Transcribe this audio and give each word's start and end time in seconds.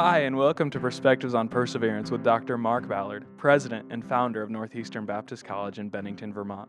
Hi, 0.00 0.20
and 0.20 0.36
welcome 0.36 0.70
to 0.70 0.78
Perspectives 0.78 1.34
on 1.34 1.48
Perseverance 1.48 2.12
with 2.12 2.22
Dr. 2.22 2.56
Mark 2.56 2.86
Ballard, 2.86 3.26
President 3.36 3.88
and 3.90 4.08
founder 4.08 4.40
of 4.40 4.48
Northeastern 4.48 5.04
Baptist 5.04 5.44
College 5.44 5.80
in 5.80 5.88
Bennington, 5.88 6.32
Vermont. 6.32 6.68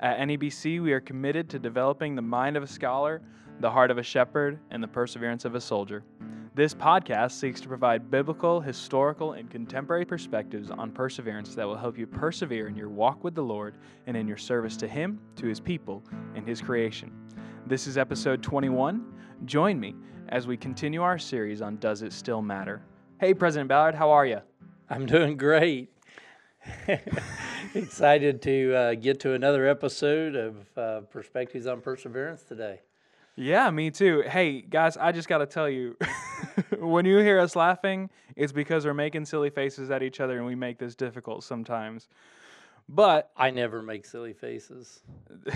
At 0.00 0.18
NEBC, 0.18 0.82
we 0.82 0.92
are 0.92 0.98
committed 0.98 1.48
to 1.50 1.60
developing 1.60 2.16
the 2.16 2.22
mind 2.22 2.56
of 2.56 2.64
a 2.64 2.66
scholar, 2.66 3.22
the 3.60 3.70
heart 3.70 3.92
of 3.92 3.98
a 3.98 4.02
shepherd, 4.02 4.58
and 4.72 4.82
the 4.82 4.88
perseverance 4.88 5.44
of 5.44 5.54
a 5.54 5.60
soldier. 5.60 6.02
This 6.56 6.74
podcast 6.74 7.38
seeks 7.38 7.60
to 7.60 7.68
provide 7.68 8.10
biblical, 8.10 8.60
historical, 8.60 9.34
and 9.34 9.48
contemporary 9.48 10.04
perspectives 10.04 10.72
on 10.72 10.90
perseverance 10.90 11.54
that 11.54 11.68
will 11.68 11.76
help 11.76 11.96
you 11.96 12.08
persevere 12.08 12.66
in 12.66 12.74
your 12.74 12.88
walk 12.88 13.22
with 13.22 13.36
the 13.36 13.42
Lord 13.42 13.76
and 14.08 14.16
in 14.16 14.26
your 14.26 14.36
service 14.36 14.76
to 14.78 14.88
Him, 14.88 15.20
to 15.36 15.46
His 15.46 15.60
people, 15.60 16.02
and 16.34 16.44
His 16.44 16.60
creation. 16.60 17.12
This 17.68 17.86
is 17.86 17.96
episode 17.96 18.42
21. 18.42 19.13
Join 19.44 19.78
me 19.78 19.94
as 20.30 20.46
we 20.46 20.56
continue 20.56 21.02
our 21.02 21.18
series 21.18 21.60
on 21.60 21.76
Does 21.76 22.02
It 22.02 22.12
Still 22.12 22.40
Matter? 22.40 22.82
Hey, 23.18 23.34
President 23.34 23.68
Ballard, 23.68 23.94
how 23.94 24.10
are 24.10 24.24
you? 24.24 24.40
I'm 24.88 25.04
doing 25.04 25.36
great. 25.36 25.90
Excited 27.74 28.40
to 28.42 28.74
uh, 28.74 28.94
get 28.94 29.20
to 29.20 29.34
another 29.34 29.66
episode 29.68 30.34
of 30.34 30.78
uh, 30.78 31.00
Perspectives 31.10 31.66
on 31.66 31.82
Perseverance 31.82 32.42
today. 32.42 32.80
Yeah, 33.36 33.70
me 33.70 33.90
too. 33.90 34.22
Hey, 34.26 34.62
guys, 34.62 34.96
I 34.96 35.12
just 35.12 35.28
got 35.28 35.38
to 35.38 35.46
tell 35.46 35.68
you 35.68 35.96
when 36.78 37.04
you 37.04 37.18
hear 37.18 37.38
us 37.38 37.54
laughing, 37.54 38.08
it's 38.36 38.52
because 38.52 38.86
we're 38.86 38.94
making 38.94 39.26
silly 39.26 39.50
faces 39.50 39.90
at 39.90 40.02
each 40.02 40.20
other 40.20 40.38
and 40.38 40.46
we 40.46 40.54
make 40.54 40.78
this 40.78 40.94
difficult 40.94 41.44
sometimes. 41.44 42.08
But 42.88 43.30
I 43.36 43.50
never 43.50 43.82
make 43.82 44.04
silly 44.04 44.34
faces. 44.34 45.00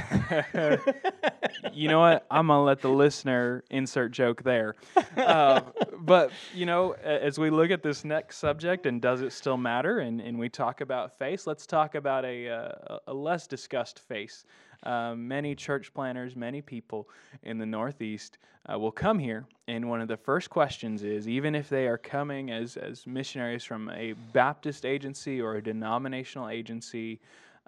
you 1.74 1.88
know 1.88 2.00
what? 2.00 2.26
I'm 2.30 2.46
gonna 2.46 2.64
let 2.64 2.80
the 2.80 2.88
listener 2.88 3.64
insert 3.70 4.12
joke 4.12 4.42
there. 4.42 4.76
Uh, 5.16 5.60
but 5.98 6.30
you 6.54 6.64
know, 6.64 6.92
as 6.92 7.38
we 7.38 7.50
look 7.50 7.70
at 7.70 7.82
this 7.82 8.02
next 8.04 8.38
subject, 8.38 8.86
and 8.86 9.02
does 9.02 9.20
it 9.20 9.32
still 9.32 9.58
matter? 9.58 9.98
And 9.98 10.22
and 10.22 10.38
we 10.38 10.48
talk 10.48 10.80
about 10.80 11.18
face. 11.18 11.46
Let's 11.46 11.66
talk 11.66 11.94
about 11.94 12.24
a 12.24 12.48
uh, 12.48 12.98
a 13.06 13.14
less 13.14 13.46
discussed 13.46 13.98
face. 13.98 14.46
Uh, 14.82 15.14
many 15.14 15.54
church 15.54 15.92
planters, 15.92 16.36
many 16.36 16.62
people 16.62 17.08
in 17.42 17.58
the 17.58 17.66
Northeast 17.66 18.38
uh, 18.72 18.78
will 18.78 18.92
come 18.92 19.18
here, 19.18 19.46
and 19.66 19.88
one 19.88 20.00
of 20.00 20.08
the 20.08 20.16
first 20.16 20.50
questions 20.50 21.02
is 21.02 21.28
even 21.28 21.54
if 21.54 21.68
they 21.68 21.86
are 21.86 21.98
coming 21.98 22.50
as, 22.50 22.76
as 22.76 23.06
missionaries 23.06 23.64
from 23.64 23.90
a 23.90 24.12
Baptist 24.32 24.84
agency 24.84 25.40
or 25.40 25.56
a 25.56 25.62
denominational 25.62 26.48
agency, 26.48 27.20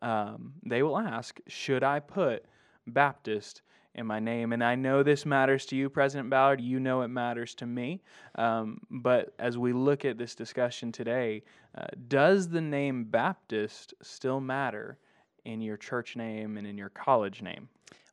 um, 0.03 0.53
they 0.65 0.83
will 0.83 0.99
ask, 0.99 1.41
Should 1.47 1.83
I 1.83 2.01
put 2.01 2.45
Baptist 2.87 3.63
in 3.95 4.07
my 4.07 4.21
name. 4.21 4.53
And 4.53 4.63
I 4.63 4.75
know 4.75 5.03
this 5.03 5.27
matters 5.27 5.67
to 5.67 5.77
you, 5.77 5.89
President 5.91 6.31
Ballard. 6.31 6.61
You 6.61 6.81
know 6.81 7.03
it 7.03 7.09
matters 7.09 7.55
to 7.57 7.67
me. 7.67 8.01
Um, 8.37 8.81
but 8.91 9.35
as 9.39 9.59
we 9.59 9.73
look 9.73 10.05
at 10.05 10.19
this 10.19 10.35
discussion 10.35 10.93
today, 10.93 11.43
uh, 11.77 11.87
does 12.09 12.49
the 12.49 12.61
name 12.61 13.05
Baptist 13.05 13.95
still 14.03 14.41
matter 14.41 14.99
in 15.45 15.61
your 15.61 15.77
church 15.77 16.17
name 16.17 16.57
and 16.57 16.67
in 16.67 16.79
your 16.79 16.91
college 16.91 17.43
name? 17.43 17.69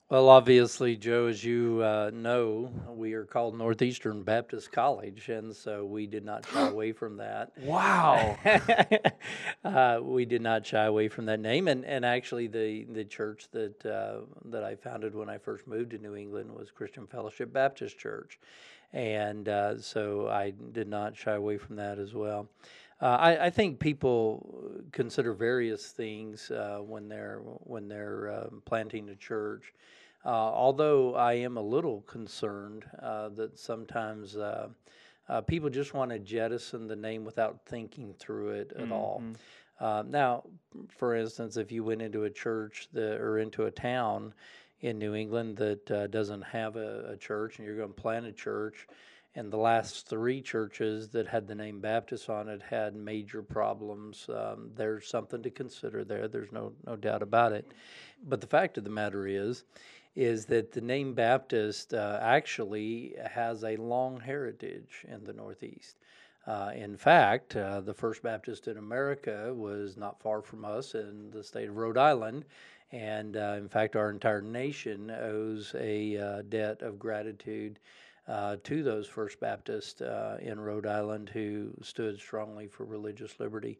Well, 0.09 0.30
obviously, 0.30 0.95
Joe, 0.95 1.28
as 1.28 1.44
you 1.44 1.81
uh, 1.83 2.11
know, 2.14 2.72
we 2.88 3.11
are 3.11 3.25
called 3.25 3.58
Northeastern 3.58 4.23
Baptist 4.23 4.72
College, 4.72 5.28
and 5.28 5.53
so 5.53 5.83
we 5.83 6.08
did 6.08 6.23
not 6.23 6.48
shy 6.48 6.66
away 6.70 6.94
from 6.94 7.17
that. 7.17 7.52
Wow! 7.58 8.38
uh, 9.66 10.00
we 10.02 10.23
did 10.23 10.42
not 10.42 10.66
shy 10.66 10.86
away 10.86 11.09
from 11.09 11.25
that 11.25 11.42
name, 11.42 11.67
and, 11.67 11.83
and 11.83 12.05
actually, 12.05 12.48
the 12.48 12.86
the 12.86 13.03
church 13.03 13.50
that 13.52 13.86
uh, 13.86 14.22
that 14.45 14.64
I 14.64 14.78
founded 14.78 15.14
when 15.14 15.30
I 15.30 15.39
first 15.39 15.67
moved 15.67 15.92
to 15.92 15.98
New 15.98 16.16
England 16.16 16.53
was 16.53 16.72
Christian 16.72 17.05
Fellowship 17.05 17.52
Baptist 17.52 18.00
Church, 18.00 18.39
and 18.94 19.50
uh, 19.50 19.78
so 19.81 20.30
I 20.30 20.53
did 20.72 20.88
not 20.88 21.17
shy 21.17 21.33
away 21.33 21.58
from 21.58 21.75
that 21.75 22.00
as 22.00 22.14
well. 22.14 22.48
Uh, 22.99 23.05
I, 23.05 23.45
I, 23.45 23.49
think 23.51 23.79
people 23.79 24.81
consider 24.91 25.33
various 25.33 25.91
things 25.91 26.49
uh, 26.49 26.79
when 26.81 27.08
they're 27.08 27.41
when 27.43 27.87
they're 27.87 28.31
uh, 28.31 28.49
planting 28.65 29.09
a 29.09 29.15
church. 29.15 29.73
Uh, 30.25 30.30
although 30.30 31.13
I 31.13 31.33
am 31.33 31.57
a 31.57 31.61
little 31.61 32.02
concerned 32.02 32.86
uh, 32.99 33.30
that 33.30 33.59
sometimes 33.59 34.36
uh, 34.36 34.69
people 35.45 35.69
just 35.69 35.93
want 35.93 36.09
to 36.09 36.19
jettison 36.19 36.87
the 36.87 36.95
name 36.95 37.23
without 37.23 37.59
thinking 37.67 38.15
through 38.17 38.49
it 38.49 38.71
at 38.75 38.86
mm-hmm. 38.86 38.91
all. 38.91 39.21
now, 39.80 40.43
for 40.89 41.15
instance, 41.15 41.55
if 41.55 41.71
you 41.71 41.83
went 41.83 42.02
into 42.02 42.23
a 42.23 42.30
church 42.30 42.89
that, 42.93 43.21
or 43.21 43.37
into 43.37 43.65
a 43.65 43.71
town 43.71 44.33
in 44.81 44.97
New 44.97 45.13
England 45.13 45.55
that 45.57 46.09
doesn't 46.11 46.41
have 46.41 46.77
a, 46.77 47.11
a 47.11 47.17
church, 47.17 47.59
and 47.59 47.67
you're 47.67 47.77
going 47.77 47.93
to 47.93 48.02
plant 48.02 48.25
a 48.25 48.33
church 48.33 48.87
and 49.37 49.53
the 49.53 49.58
last 49.58 50.08
three 50.08 50.42
churches 50.42 51.09
that 51.09 51.27
had 51.27 51.48
the 51.48 51.53
name 51.53 51.80
Baptist 51.80 52.27
on 52.27 52.49
it 52.49 52.64
had 52.64 52.95
major 52.95 53.43
problems. 53.43 54.27
Um, 54.33 54.71
there's 54.75 55.08
something 55.08 55.43
to 55.43 55.52
consider 55.52 56.03
there. 56.03 56.27
There's 56.27 56.52
no 56.52 56.73
no 56.87 56.95
doubt 56.95 57.21
about 57.21 57.53
it. 57.53 57.71
But 58.27 58.42
the 58.42 58.48
fact 58.48 58.80
of 58.80 58.83
the 58.83 58.89
matter 58.89 59.27
is, 59.27 59.64
is 60.15 60.48
that 60.48 60.71
the 60.71 60.81
name 60.81 61.14
Baptist 61.14 61.93
uh, 61.93 62.17
actually 62.20 63.15
has 63.31 63.64
a 63.64 63.75
long 63.75 64.20
heritage 64.20 65.05
in 65.08 65.23
the 65.23 65.33
Northeast. 65.33 65.98
Uh, 66.48 66.71
in 66.73 66.98
fact, 66.98 67.55
uh, 67.55 67.81
the 67.81 67.93
first 67.93 68.23
Baptist 68.23 68.67
in 68.67 68.77
America 68.77 69.54
was 69.54 69.98
not 69.98 70.19
far 70.19 70.42
from 70.42 70.65
us 70.65 70.95
in 70.95 71.30
the 71.30 71.43
state 71.43 71.69
of 71.69 71.77
Rhode 71.77 71.98
Island. 71.98 72.45
And 72.92 73.37
uh, 73.37 73.55
in 73.58 73.69
fact, 73.69 73.95
our 73.95 74.09
entire 74.09 74.42
nation 74.42 75.11
owes 75.11 75.75
a 75.77 76.17
uh, 76.17 76.42
debt 76.49 76.81
of 76.81 76.98
gratitude 76.98 77.80
uh, 78.27 78.58
to 78.64 78.83
those 78.83 79.08
First 79.08 79.39
Baptists 79.39 80.02
uh, 80.02 80.38
in 80.42 80.60
Rhode 80.60 80.86
Island 80.86 81.30
who 81.30 81.71
stood 81.82 82.20
strongly 82.20 82.67
for 82.67 82.83
religious 82.83 83.39
liberty. 83.39 83.77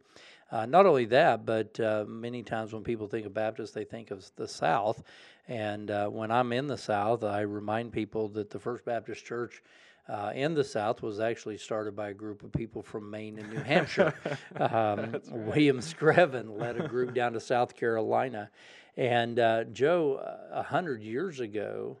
Uh, 0.50 0.64
not 0.64 0.86
only 0.86 1.04
that, 1.06 1.44
but 1.44 1.78
uh, 1.78 2.04
many 2.08 2.42
times 2.42 2.72
when 2.72 2.82
people 2.82 3.06
think 3.06 3.26
of 3.26 3.34
Baptists, 3.34 3.72
they 3.72 3.84
think 3.84 4.10
of 4.10 4.24
the 4.36 4.48
South. 4.48 5.02
And 5.48 5.90
uh, 5.90 6.08
when 6.08 6.30
I'm 6.30 6.52
in 6.52 6.66
the 6.66 6.78
South, 6.78 7.24
I 7.24 7.40
remind 7.40 7.92
people 7.92 8.28
that 8.30 8.50
the 8.50 8.58
First 8.58 8.84
Baptist 8.84 9.24
Church. 9.24 9.62
Uh, 10.08 10.32
in 10.34 10.54
the 10.54 10.64
South 10.64 11.02
was 11.02 11.20
actually 11.20 11.58
started 11.58 11.94
by 11.94 12.08
a 12.08 12.14
group 12.14 12.42
of 12.42 12.50
people 12.50 12.82
from 12.82 13.10
Maine 13.10 13.38
and 13.38 13.52
New 13.52 13.60
Hampshire. 13.60 14.14
Um, 14.56 15.12
right. 15.12 15.22
William 15.30 15.80
Screven 15.80 16.58
led 16.58 16.80
a 16.80 16.88
group 16.88 17.14
down 17.14 17.34
to 17.34 17.40
South 17.40 17.76
Carolina. 17.76 18.50
And 18.96 19.36
Joe, 19.74 20.18
a 20.50 20.62
hundred 20.62 21.02
years 21.02 21.40
ago, 21.40 21.98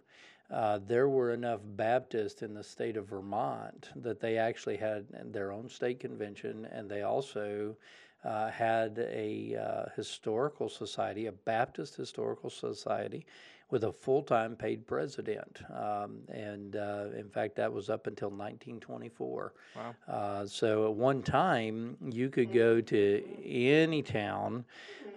uh, 0.50 0.78
there 0.86 1.08
were 1.08 1.32
enough 1.32 1.60
Baptists 1.76 2.42
in 2.42 2.54
the 2.54 2.64
state 2.64 2.96
of 2.96 3.08
Vermont 3.08 3.90
that 3.96 4.20
they 4.20 4.38
actually 4.38 4.76
had 4.76 5.06
their 5.32 5.52
own 5.52 5.68
state 5.68 6.00
convention, 6.00 6.66
and 6.72 6.88
they 6.90 7.02
also 7.02 7.76
uh, 8.24 8.50
had 8.50 8.98
a 9.10 9.56
uh, 9.56 9.90
historical 9.94 10.68
society, 10.68 11.26
a 11.26 11.32
Baptist 11.32 11.96
historical 11.96 12.48
society, 12.48 13.26
with 13.70 13.84
a 13.84 13.92
full 13.92 14.22
time 14.22 14.56
paid 14.56 14.86
president. 14.86 15.60
Um, 15.70 16.20
and 16.28 16.76
uh, 16.76 17.06
in 17.14 17.28
fact, 17.28 17.54
that 17.56 17.70
was 17.70 17.90
up 17.90 18.06
until 18.06 18.30
1924. 18.30 19.52
Wow. 19.76 19.94
Uh, 20.08 20.46
so 20.46 20.86
at 20.86 20.94
one 20.94 21.22
time, 21.22 21.96
you 22.10 22.30
could 22.30 22.52
go 22.52 22.80
to 22.80 23.24
any 23.44 24.02
town 24.02 24.64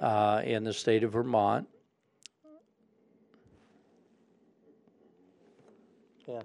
uh, 0.02 0.42
in 0.44 0.66
the 0.66 0.74
state 0.74 1.04
of 1.06 1.14
Vermont 1.14 1.68
Yeah. 6.28 6.42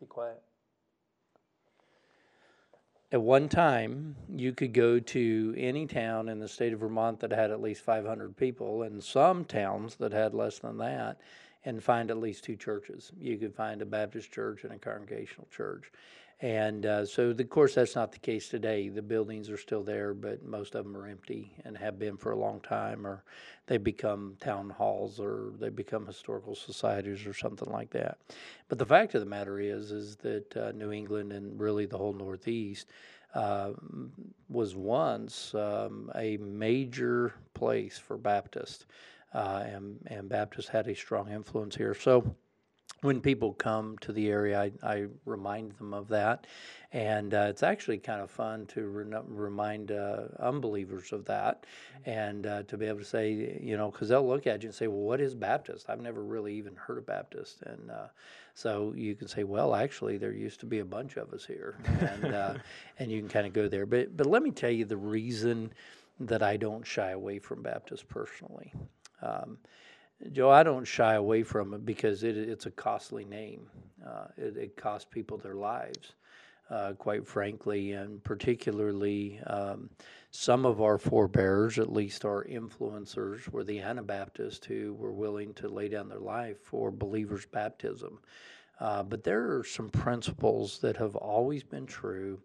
Be 0.00 0.06
quiet. 0.06 0.42
At 3.10 3.22
one 3.22 3.48
time, 3.48 4.16
you 4.28 4.52
could 4.52 4.74
go 4.74 5.00
to 5.00 5.54
any 5.56 5.86
town 5.86 6.28
in 6.28 6.40
the 6.40 6.48
state 6.48 6.74
of 6.74 6.80
Vermont 6.80 7.20
that 7.20 7.32
had 7.32 7.50
at 7.50 7.62
least 7.62 7.82
500 7.82 8.36
people, 8.36 8.82
and 8.82 9.02
some 9.02 9.46
towns 9.46 9.96
that 9.96 10.12
had 10.12 10.34
less 10.34 10.58
than 10.58 10.76
that, 10.78 11.18
and 11.64 11.82
find 11.82 12.10
at 12.10 12.18
least 12.18 12.44
two 12.44 12.56
churches. 12.56 13.10
You 13.18 13.38
could 13.38 13.54
find 13.54 13.80
a 13.80 13.86
Baptist 13.86 14.30
church 14.30 14.64
and 14.64 14.72
a 14.72 14.78
congregational 14.78 15.48
church. 15.50 15.90
And 16.40 16.86
uh, 16.86 17.04
so, 17.04 17.30
of 17.30 17.50
course, 17.50 17.74
that's 17.74 17.96
not 17.96 18.12
the 18.12 18.18
case 18.20 18.48
today. 18.48 18.88
The 18.88 19.02
buildings 19.02 19.50
are 19.50 19.56
still 19.56 19.82
there, 19.82 20.14
but 20.14 20.44
most 20.44 20.76
of 20.76 20.84
them 20.84 20.96
are 20.96 21.08
empty 21.08 21.52
and 21.64 21.76
have 21.76 21.98
been 21.98 22.16
for 22.16 22.30
a 22.30 22.38
long 22.38 22.60
time, 22.60 23.04
or 23.04 23.24
they 23.66 23.76
become 23.76 24.36
town 24.38 24.70
halls, 24.70 25.18
or 25.18 25.52
they 25.58 25.68
become 25.68 26.06
historical 26.06 26.54
societies, 26.54 27.26
or 27.26 27.34
something 27.34 27.68
like 27.72 27.90
that. 27.90 28.18
But 28.68 28.78
the 28.78 28.86
fact 28.86 29.16
of 29.16 29.20
the 29.20 29.26
matter 29.26 29.58
is, 29.58 29.90
is 29.90 30.14
that 30.16 30.56
uh, 30.56 30.70
New 30.72 30.92
England 30.92 31.32
and 31.32 31.58
really 31.58 31.86
the 31.86 31.98
whole 31.98 32.12
Northeast 32.12 32.86
uh, 33.34 33.72
was 34.48 34.76
once 34.76 35.54
um, 35.56 36.08
a 36.14 36.36
major 36.36 37.34
place 37.52 37.98
for 37.98 38.16
Baptists, 38.16 38.86
uh, 39.34 39.64
and 39.66 39.98
and 40.06 40.28
Baptists 40.28 40.68
had 40.68 40.86
a 40.86 40.94
strong 40.94 41.32
influence 41.32 41.74
here. 41.74 41.94
So 41.94 42.36
when 43.02 43.20
people 43.20 43.52
come 43.52 43.96
to 43.98 44.12
the 44.12 44.28
area, 44.28 44.60
I, 44.60 44.72
I 44.82 45.06
remind 45.24 45.72
them 45.72 45.94
of 45.94 46.08
that. 46.08 46.46
And 46.92 47.34
uh, 47.34 47.46
it's 47.50 47.62
actually 47.62 47.98
kind 47.98 48.20
of 48.20 48.30
fun 48.30 48.66
to 48.68 48.86
re- 48.86 49.20
remind 49.26 49.92
uh, 49.92 50.22
unbelievers 50.40 51.12
of 51.12 51.24
that 51.26 51.66
and 52.06 52.46
uh, 52.46 52.62
to 52.64 52.76
be 52.78 52.86
able 52.86 53.00
to 53.00 53.04
say, 53.04 53.58
you 53.60 53.76
know, 53.76 53.90
because 53.90 54.08
they'll 54.08 54.26
look 54.26 54.46
at 54.46 54.62
you 54.62 54.68
and 54.68 54.74
say, 54.74 54.86
well, 54.86 55.02
what 55.02 55.20
is 55.20 55.34
Baptist? 55.34 55.90
I've 55.90 56.00
never 56.00 56.24
really 56.24 56.54
even 56.54 56.74
heard 56.74 56.98
of 56.98 57.06
Baptist. 57.06 57.62
And 57.62 57.90
uh, 57.90 58.06
so 58.54 58.94
you 58.96 59.14
can 59.14 59.28
say, 59.28 59.44
well, 59.44 59.74
actually, 59.74 60.16
there 60.16 60.32
used 60.32 60.60
to 60.60 60.66
be 60.66 60.78
a 60.78 60.84
bunch 60.84 61.16
of 61.16 61.32
us 61.32 61.44
here. 61.44 61.76
And, 62.00 62.34
uh, 62.34 62.54
and 62.98 63.12
you 63.12 63.20
can 63.20 63.28
kind 63.28 63.46
of 63.46 63.52
go 63.52 63.68
there. 63.68 63.86
But, 63.86 64.16
but 64.16 64.26
let 64.26 64.42
me 64.42 64.50
tell 64.50 64.70
you 64.70 64.86
the 64.86 64.96
reason 64.96 65.72
that 66.20 66.42
I 66.42 66.56
don't 66.56 66.86
shy 66.86 67.10
away 67.10 67.38
from 67.38 67.62
Baptist 67.62 68.08
personally. 68.08 68.72
Um, 69.22 69.58
Joe, 70.32 70.50
I 70.50 70.62
don't 70.62 70.84
shy 70.84 71.14
away 71.14 71.42
from 71.42 71.74
it 71.74 71.86
because 71.86 72.24
it, 72.24 72.36
it's 72.36 72.66
a 72.66 72.70
costly 72.70 73.24
name. 73.24 73.68
Uh, 74.04 74.26
it, 74.36 74.56
it, 74.56 74.76
costs 74.76 75.08
people 75.10 75.38
their 75.38 75.54
lives, 75.54 76.12
uh, 76.70 76.92
quite 76.94 77.26
frankly, 77.26 77.92
and 77.92 78.22
particularly 78.24 79.40
um, 79.46 79.90
some 80.30 80.66
of 80.66 80.80
our 80.80 80.98
forebears, 80.98 81.78
at 81.78 81.92
least 81.92 82.24
our 82.24 82.44
influencers, 82.44 83.48
were 83.48 83.64
the 83.64 83.80
Anabaptists 83.80 84.66
who 84.66 84.94
were 84.94 85.12
willing 85.12 85.54
to 85.54 85.68
lay 85.68 85.88
down 85.88 86.08
their 86.08 86.18
life 86.18 86.58
for 86.58 86.90
believers' 86.90 87.46
baptism. 87.46 88.18
Uh, 88.80 89.02
but 89.02 89.24
there 89.24 89.56
are 89.56 89.64
some 89.64 89.88
principles 89.88 90.78
that 90.78 90.96
have 90.96 91.16
always 91.16 91.62
been 91.62 91.86
true 91.86 92.40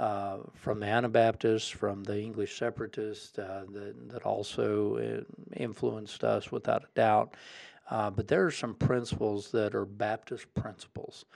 uh, 0.00 0.38
from 0.54 0.80
the 0.80 0.86
Anabaptists, 0.86 1.68
from 1.68 2.02
the 2.04 2.18
English 2.18 2.58
separatists 2.58 3.38
uh, 3.38 3.64
that, 3.70 4.08
that 4.08 4.22
also 4.22 4.96
uh, 4.96 5.20
influenced 5.56 6.24
us 6.24 6.50
without 6.50 6.84
a 6.84 6.94
doubt. 6.94 7.34
Uh, 7.90 8.08
but 8.08 8.26
there 8.26 8.46
are 8.46 8.50
some 8.50 8.74
principles 8.74 9.50
that 9.50 9.74
are 9.74 9.84
Baptist 9.84 10.46
principles 10.54 11.26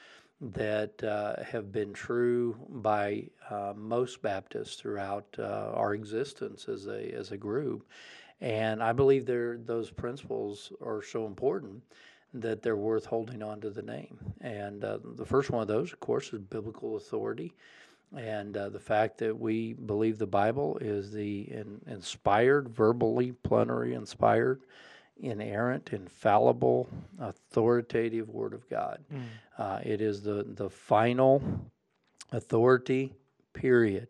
that 0.40 1.02
uh, 1.04 1.42
have 1.44 1.72
been 1.72 1.92
true 1.92 2.56
by 2.68 3.24
most 3.76 4.22
Baptists 4.22 4.76
throughout 4.76 5.26
our 5.38 5.94
existence 5.94 6.66
as 6.68 6.86
a, 6.86 7.14
as 7.14 7.32
a 7.32 7.36
group. 7.36 7.86
And 8.40 8.82
I 8.82 8.92
believe 8.92 9.26
those 9.26 9.90
principles 9.90 10.72
are 10.82 11.02
so 11.02 11.26
important 11.26 11.82
that 12.32 12.62
they're 12.62 12.76
worth 12.76 13.04
holding 13.04 13.42
on 13.42 13.60
to 13.60 13.70
the 13.70 13.82
name. 13.82 14.18
And 14.40 14.84
uh, 14.84 14.98
the 15.16 15.24
first 15.24 15.50
one 15.50 15.62
of 15.62 15.68
those, 15.68 15.92
of 15.92 16.00
course, 16.00 16.32
is 16.32 16.40
biblical 16.40 16.96
authority 16.96 17.54
and 18.16 18.56
uh, 18.56 18.68
the 18.68 18.78
fact 18.78 19.18
that 19.18 19.38
we 19.38 19.72
believe 19.72 20.18
the 20.18 20.26
Bible 20.26 20.78
is 20.80 21.12
the 21.12 21.42
in, 21.50 21.80
inspired, 21.86 22.68
verbally, 22.68 23.32
plenary 23.42 23.94
inspired, 23.94 24.62
inerrant, 25.20 25.90
infallible, 25.92 26.88
authoritative 27.18 28.28
Word 28.28 28.52
of 28.52 28.68
God. 28.68 29.04
Mm. 29.12 29.22
Uh, 29.58 29.80
it 29.82 30.00
is 30.00 30.22
the, 30.22 30.44
the 30.54 30.70
final 30.70 31.42
authority, 32.32 33.12
period. 33.52 34.08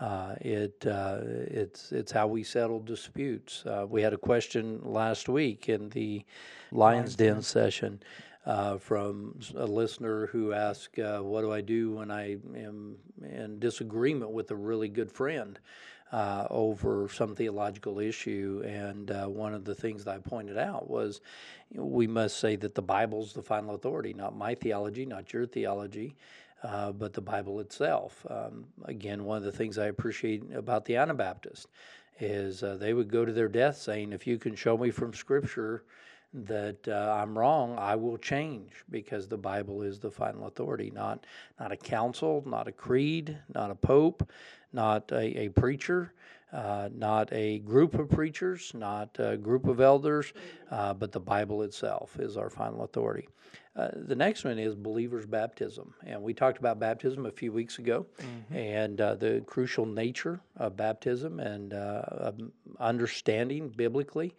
Uh, 0.00 0.36
it 0.40 0.86
uh, 0.86 1.18
it's 1.24 1.90
it's 1.90 2.12
how 2.12 2.28
we 2.28 2.44
settle 2.44 2.78
disputes. 2.78 3.64
Uh, 3.66 3.84
we 3.88 4.00
had 4.00 4.12
a 4.12 4.16
question 4.18 4.80
last 4.84 5.28
week 5.28 5.68
in 5.68 5.88
the 5.88 6.24
Lions 6.70 7.16
Den 7.16 7.42
session 7.42 8.00
uh, 8.48 8.78
from 8.78 9.38
a 9.56 9.66
listener 9.66 10.26
who 10.28 10.54
asked, 10.54 10.98
uh, 10.98 11.20
What 11.20 11.42
do 11.42 11.52
I 11.52 11.60
do 11.60 11.92
when 11.92 12.10
I 12.10 12.38
am 12.56 12.96
in 13.22 13.58
disagreement 13.60 14.30
with 14.30 14.50
a 14.50 14.56
really 14.56 14.88
good 14.88 15.12
friend 15.12 15.58
uh, 16.12 16.46
over 16.48 17.10
some 17.10 17.34
theological 17.34 18.00
issue? 18.00 18.62
And 18.66 19.10
uh, 19.10 19.26
one 19.26 19.52
of 19.52 19.66
the 19.66 19.74
things 19.74 20.04
that 20.04 20.14
I 20.14 20.18
pointed 20.18 20.56
out 20.56 20.88
was 20.88 21.20
we 21.74 22.06
must 22.06 22.38
say 22.38 22.56
that 22.56 22.74
the 22.74 22.80
Bible's 22.80 23.34
the 23.34 23.42
final 23.42 23.74
authority, 23.74 24.14
not 24.14 24.34
my 24.34 24.54
theology, 24.54 25.04
not 25.04 25.32
your 25.32 25.46
theology. 25.46 26.16
Uh, 26.60 26.90
but 26.90 27.12
the 27.12 27.20
Bible 27.20 27.60
itself. 27.60 28.26
Um, 28.28 28.64
again, 28.86 29.22
one 29.22 29.36
of 29.36 29.44
the 29.44 29.52
things 29.52 29.78
I 29.78 29.86
appreciate 29.86 30.42
about 30.52 30.84
the 30.86 30.96
Anabaptists 30.96 31.68
is 32.18 32.64
uh, 32.64 32.76
they 32.76 32.94
would 32.94 33.12
go 33.12 33.24
to 33.24 33.32
their 33.32 33.46
death 33.46 33.76
saying, 33.76 34.12
If 34.12 34.26
you 34.26 34.38
can 34.38 34.56
show 34.56 34.76
me 34.76 34.90
from 34.90 35.14
Scripture 35.14 35.84
that 36.32 36.86
uh, 36.86 37.16
I'm 37.20 37.38
wrong, 37.38 37.76
I 37.78 37.96
will 37.96 38.18
change 38.18 38.84
because 38.90 39.28
the 39.28 39.38
Bible 39.38 39.82
is 39.82 39.98
the 39.98 40.10
final 40.10 40.46
authority, 40.46 40.90
not 40.94 41.24
not 41.58 41.72
a 41.72 41.76
council, 41.76 42.42
not 42.46 42.68
a 42.68 42.72
creed, 42.72 43.36
not 43.54 43.70
a 43.70 43.74
pope, 43.74 44.28
not 44.72 45.10
a, 45.12 45.44
a 45.44 45.48
preacher, 45.48 46.12
uh, 46.52 46.88
not 46.94 47.32
a 47.32 47.58
group 47.60 47.94
of 47.94 48.10
preachers, 48.10 48.72
not 48.74 49.16
a 49.18 49.36
group 49.36 49.66
of 49.66 49.80
elders, 49.80 50.32
uh, 50.70 50.94
but 50.94 51.12
the 51.12 51.20
Bible 51.20 51.62
itself 51.62 52.18
is 52.18 52.36
our 52.36 52.50
final 52.50 52.84
authority. 52.84 53.28
Uh, 53.76 53.90
the 53.94 54.16
next 54.16 54.44
one 54.44 54.58
is 54.58 54.74
believers' 54.74 55.24
baptism. 55.24 55.94
And 56.04 56.20
we 56.20 56.34
talked 56.34 56.58
about 56.58 56.80
baptism 56.80 57.26
a 57.26 57.30
few 57.30 57.52
weeks 57.52 57.78
ago 57.78 58.06
mm-hmm. 58.18 58.56
and 58.56 59.00
uh, 59.00 59.14
the 59.14 59.42
crucial 59.46 59.86
nature 59.86 60.40
of 60.56 60.76
baptism 60.76 61.38
and 61.38 61.72
uh, 61.72 62.32
understanding 62.80 63.68
biblically 63.68 64.34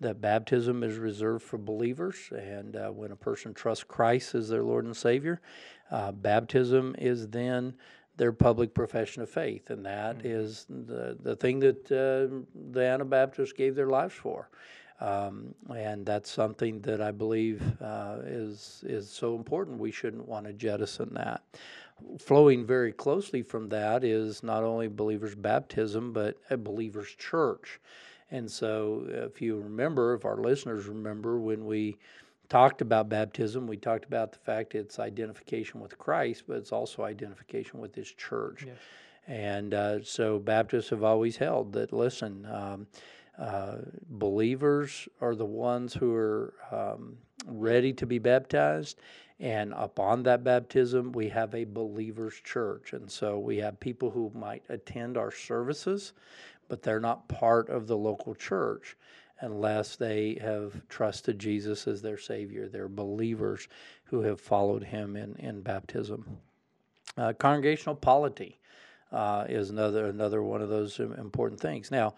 that 0.00 0.20
baptism 0.20 0.82
is 0.82 0.98
reserved 0.98 1.42
for 1.42 1.58
believers, 1.58 2.16
and 2.32 2.76
uh, 2.76 2.88
when 2.88 3.12
a 3.12 3.16
person 3.16 3.54
trusts 3.54 3.84
Christ 3.84 4.34
as 4.34 4.48
their 4.48 4.62
Lord 4.62 4.84
and 4.84 4.96
Savior, 4.96 5.40
uh, 5.90 6.12
baptism 6.12 6.94
is 6.98 7.28
then 7.28 7.74
their 8.16 8.32
public 8.32 8.74
profession 8.74 9.22
of 9.22 9.30
faith, 9.30 9.70
and 9.70 9.84
that 9.86 10.18
mm-hmm. 10.18 10.26
is 10.26 10.66
the 10.68 11.16
the 11.20 11.36
thing 11.36 11.60
that 11.60 11.90
uh, 11.90 12.42
the 12.72 12.80
Anabaptists 12.80 13.52
gave 13.52 13.74
their 13.74 13.88
lives 13.88 14.14
for. 14.14 14.48
Um, 15.00 15.54
and 15.74 16.06
that's 16.06 16.30
something 16.30 16.80
that 16.82 17.00
I 17.00 17.10
believe 17.10 17.62
uh, 17.80 18.18
is 18.24 18.84
is 18.86 19.10
so 19.10 19.34
important. 19.34 19.78
We 19.78 19.90
shouldn't 19.90 20.28
want 20.28 20.46
to 20.46 20.52
jettison 20.52 21.14
that. 21.14 21.42
Flowing 22.18 22.66
very 22.66 22.92
closely 22.92 23.42
from 23.42 23.68
that 23.68 24.04
is 24.04 24.42
not 24.42 24.64
only 24.64 24.88
believers' 24.88 25.34
baptism, 25.34 26.12
but 26.12 26.36
a 26.50 26.56
believers' 26.56 27.14
church. 27.16 27.80
And 28.30 28.50
so, 28.50 29.04
if 29.08 29.40
you 29.40 29.60
remember, 29.60 30.14
if 30.14 30.24
our 30.24 30.38
listeners 30.38 30.86
remember, 30.86 31.38
when 31.38 31.66
we 31.66 31.96
talked 32.48 32.80
about 32.80 33.08
baptism, 33.08 33.66
we 33.66 33.76
talked 33.76 34.04
about 34.04 34.32
the 34.32 34.38
fact 34.38 34.74
it's 34.74 34.98
identification 34.98 35.80
with 35.80 35.98
Christ, 35.98 36.44
but 36.46 36.56
it's 36.56 36.72
also 36.72 37.02
identification 37.02 37.80
with 37.80 37.94
His 37.94 38.10
church. 38.10 38.64
Yes. 38.66 38.76
And 39.26 39.74
uh, 39.74 40.02
so, 40.02 40.38
Baptists 40.38 40.90
have 40.90 41.04
always 41.04 41.36
held 41.36 41.72
that 41.74 41.92
listen, 41.92 42.46
um, 42.46 42.86
uh, 43.38 43.76
believers 44.08 45.08
are 45.20 45.34
the 45.34 45.44
ones 45.44 45.94
who 45.94 46.14
are 46.14 46.54
um, 46.70 47.16
ready 47.46 47.92
to 47.92 48.06
be 48.06 48.18
baptized. 48.18 48.98
And 49.40 49.74
upon 49.76 50.22
that 50.24 50.44
baptism, 50.44 51.10
we 51.12 51.28
have 51.30 51.54
a 51.54 51.64
believers' 51.64 52.40
church. 52.44 52.92
And 52.92 53.10
so 53.10 53.38
we 53.38 53.56
have 53.58 53.80
people 53.80 54.10
who 54.10 54.30
might 54.34 54.62
attend 54.68 55.16
our 55.16 55.32
services 55.32 56.12
but 56.68 56.82
they're 56.82 57.00
not 57.00 57.28
part 57.28 57.68
of 57.68 57.86
the 57.86 57.96
local 57.96 58.34
church 58.34 58.96
unless 59.40 59.96
they 59.96 60.38
have 60.40 60.86
trusted 60.88 61.38
Jesus 61.38 61.86
as 61.86 62.00
their 62.00 62.18
Savior. 62.18 62.68
They're 62.68 62.88
believers 62.88 63.68
who 64.04 64.22
have 64.22 64.40
followed 64.40 64.84
Him 64.84 65.16
in, 65.16 65.36
in 65.36 65.60
baptism. 65.60 66.38
Uh, 67.16 67.32
congregational 67.32 67.94
polity 67.94 68.58
uh, 69.12 69.44
is 69.48 69.70
another 69.70 70.06
another 70.06 70.42
one 70.42 70.62
of 70.62 70.68
those 70.68 70.98
important 70.98 71.60
things. 71.60 71.90
Now, 71.90 72.14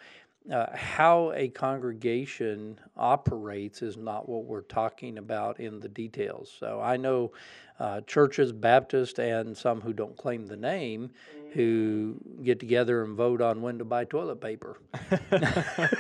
uh, 0.50 0.66
how 0.75 1.32
a 1.35 1.49
congregation 1.49 2.78
operates 2.97 3.82
is 3.82 3.97
not 3.97 4.28
what 4.28 4.44
we're 4.44 4.62
talking 4.62 5.18
about 5.18 5.59
in 5.59 5.80
the 5.80 5.88
details. 5.88 6.54
So 6.59 6.80
I 6.80 6.97
know 6.97 7.32
uh, 7.80 8.02
churches, 8.02 8.52
Baptist, 8.52 9.18
and 9.18 9.56
some 9.56 9.80
who 9.80 9.92
don't 9.92 10.16
claim 10.16 10.47
the 10.47 10.56
name, 10.56 11.11
who 11.56 12.16
get 12.42 12.60
together 12.60 13.02
and 13.02 13.16
vote 13.16 13.40
on 13.40 13.62
when 13.62 13.78
to 13.78 13.84
buy 13.84 14.04
toilet 14.04 14.42
paper. 14.42 14.78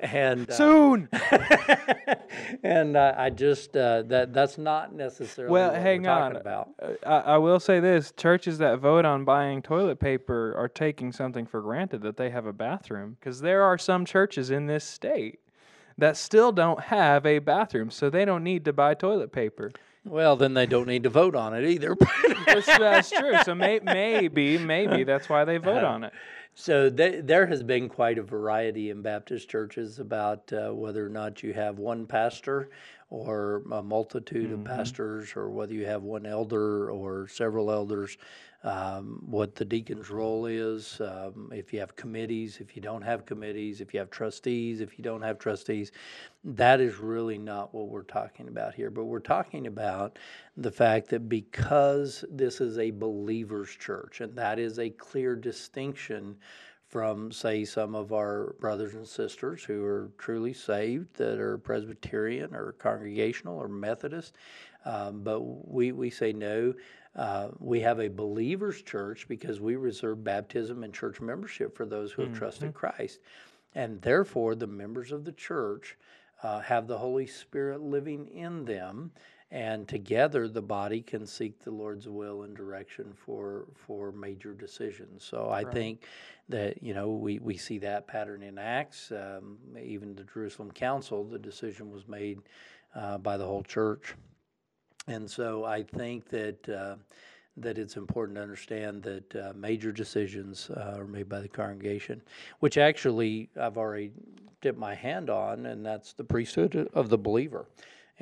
and 0.00 0.50
uh, 0.50 0.54
soon. 0.54 1.08
and 2.64 2.96
uh, 2.96 3.14
I 3.16 3.30
just 3.30 3.76
uh, 3.76 4.02
that 4.02 4.34
that's 4.34 4.58
not 4.58 4.92
necessarily 4.92 5.52
well. 5.52 5.72
hang 5.72 6.08
on. 6.08 6.34
About. 6.34 6.70
Uh, 6.82 6.94
I, 7.06 7.18
I 7.34 7.38
will 7.38 7.60
say 7.60 7.78
this: 7.78 8.12
churches 8.16 8.58
that 8.58 8.80
vote 8.80 9.04
on 9.04 9.24
buying 9.24 9.62
toilet 9.62 10.00
paper 10.00 10.54
are 10.56 10.68
taking 10.68 11.12
something 11.12 11.46
for 11.46 11.62
granted 11.62 12.02
that 12.02 12.16
they 12.16 12.30
have 12.30 12.46
a 12.46 12.52
bathroom, 12.52 13.16
because 13.20 13.40
there 13.40 13.62
are 13.62 13.78
some 13.78 14.04
churches 14.04 14.50
in 14.50 14.66
this 14.66 14.84
state 14.84 15.38
that 15.96 16.16
still 16.16 16.50
don't 16.50 16.80
have 16.80 17.24
a 17.24 17.38
bathroom, 17.38 17.90
so 17.90 18.10
they 18.10 18.24
don't 18.24 18.42
need 18.42 18.64
to 18.64 18.72
buy 18.72 18.94
toilet 18.94 19.30
paper. 19.30 19.70
Well, 20.04 20.36
then 20.36 20.54
they 20.54 20.66
don't 20.66 20.88
need 20.88 21.04
to 21.04 21.10
vote 21.10 21.36
on 21.36 21.54
it 21.54 21.68
either. 21.68 21.96
that's, 22.46 22.66
that's, 22.66 23.10
true. 23.10 23.36
So 23.44 23.54
may, 23.54 23.78
maybe, 23.80 24.58
maybe 24.58 25.04
that's 25.04 25.28
why 25.28 25.44
they 25.44 25.58
vote 25.58 25.84
on 25.84 26.04
it. 26.04 26.12
So 26.54 26.90
th- 26.90 27.24
there 27.24 27.46
has 27.46 27.62
been 27.62 27.88
quite 27.88 28.18
a 28.18 28.22
variety 28.22 28.90
in 28.90 29.00
Baptist 29.00 29.48
churches 29.48 29.98
about 29.98 30.52
uh, 30.52 30.70
whether 30.74 31.06
or 31.06 31.08
not 31.08 31.42
you 31.42 31.54
have 31.54 31.78
one 31.78 32.06
pastor 32.06 32.68
or 33.10 33.62
a 33.70 33.82
multitude 33.82 34.52
of 34.52 34.64
pastors, 34.64 35.34
or 35.36 35.50
whether 35.50 35.74
you 35.74 35.84
have 35.84 36.02
one 36.02 36.24
elder 36.24 36.90
or 36.90 37.28
several 37.28 37.70
elders, 37.70 38.16
um, 38.64 39.20
what 39.26 39.56
the 39.56 39.64
deacon's 39.64 40.08
role 40.08 40.46
is, 40.46 41.00
um, 41.00 41.50
if 41.52 41.72
you 41.72 41.80
have 41.80 41.96
committees, 41.96 42.58
if 42.60 42.76
you 42.76 42.82
don't 42.82 43.02
have 43.02 43.26
committees, 43.26 43.80
if 43.80 43.92
you 43.92 43.98
have 43.98 44.10
trustees, 44.10 44.80
if 44.80 44.98
you 44.98 45.02
don't 45.02 45.22
have 45.22 45.38
trustees. 45.38 45.90
That 46.44 46.80
is 46.80 46.98
really 46.98 47.38
not 47.38 47.74
what 47.74 47.88
we're 47.88 48.02
talking 48.02 48.46
about 48.48 48.74
here. 48.74 48.90
But 48.90 49.04
we're 49.04 49.18
talking 49.18 49.66
about 49.66 50.18
the 50.56 50.70
fact 50.70 51.08
that 51.08 51.28
because 51.28 52.24
this 52.30 52.60
is 52.60 52.78
a 52.78 52.90
believer's 52.90 53.70
church, 53.70 54.20
and 54.20 54.36
that 54.36 54.58
is 54.58 54.78
a 54.78 54.90
clear 54.90 55.34
distinction 55.34 56.36
from, 56.92 57.32
say, 57.32 57.64
some 57.64 57.94
of 57.94 58.12
our 58.12 58.54
brothers 58.60 58.92
and 58.92 59.08
sisters 59.08 59.64
who 59.64 59.82
are 59.82 60.10
truly 60.18 60.52
saved 60.52 61.16
that 61.16 61.40
are 61.40 61.56
Presbyterian 61.56 62.54
or 62.54 62.72
Congregational 62.72 63.56
or 63.56 63.66
Methodist. 63.66 64.36
Um, 64.84 65.22
but 65.22 65.40
we, 65.40 65.92
we 65.92 66.10
say 66.10 66.34
no. 66.34 66.74
Uh, 67.16 67.48
we 67.58 67.80
have 67.80 67.98
a 67.98 68.08
believer's 68.08 68.82
church 68.82 69.26
because 69.26 69.58
we 69.58 69.76
reserve 69.76 70.22
baptism 70.22 70.84
and 70.84 70.92
church 70.92 71.18
membership 71.18 71.74
for 71.74 71.86
those 71.86 72.12
who 72.12 72.22
have 72.22 72.36
trusted 72.36 72.74
Christ. 72.74 73.20
And 73.74 73.98
therefore, 74.02 74.54
the 74.54 74.66
members 74.66 75.12
of 75.12 75.24
the 75.24 75.32
church 75.32 75.96
uh, 76.42 76.60
have 76.60 76.88
the 76.88 76.98
Holy 76.98 77.26
Spirit 77.26 77.80
living 77.80 78.28
in 78.28 78.66
them 78.66 79.12
and 79.52 79.86
together 79.86 80.48
the 80.48 80.62
body 80.62 81.02
can 81.02 81.26
seek 81.26 81.62
the 81.62 81.70
Lord's 81.70 82.08
will 82.08 82.42
and 82.42 82.56
direction 82.56 83.12
for 83.14 83.66
for 83.74 84.10
major 84.10 84.54
decisions. 84.54 85.22
So 85.22 85.50
I 85.50 85.62
think 85.62 86.04
that 86.48 86.82
you 86.82 86.94
know 86.94 87.10
we, 87.10 87.38
we 87.38 87.58
see 87.58 87.78
that 87.78 88.06
pattern 88.06 88.42
in 88.42 88.58
Acts. 88.58 89.12
Um, 89.12 89.58
even 89.80 90.14
the 90.14 90.24
Jerusalem 90.24 90.70
Council, 90.70 91.22
the 91.22 91.38
decision 91.38 91.90
was 91.90 92.08
made 92.08 92.40
uh, 92.94 93.18
by 93.18 93.36
the 93.36 93.46
whole 93.46 93.62
church, 93.62 94.14
and 95.06 95.30
so 95.30 95.64
I 95.64 95.84
think 95.84 96.28
that. 96.30 96.68
Uh, 96.68 96.96
that 97.58 97.76
it's 97.76 97.98
important 97.98 98.36
to 98.36 98.42
understand 98.42 99.02
that 99.02 99.36
uh, 99.36 99.52
major 99.54 99.92
decisions 99.92 100.70
uh, 100.70 100.94
are 100.96 101.06
made 101.06 101.28
by 101.28 101.38
the 101.38 101.48
congregation, 101.48 102.18
which 102.60 102.78
actually 102.78 103.50
I've 103.60 103.76
already 103.76 104.10
dipped 104.62 104.78
my 104.78 104.94
hand 104.94 105.28
on, 105.28 105.66
and 105.66 105.84
that's 105.84 106.14
the 106.14 106.24
priesthood 106.24 106.88
of 106.94 107.10
the 107.10 107.18
believer 107.18 107.66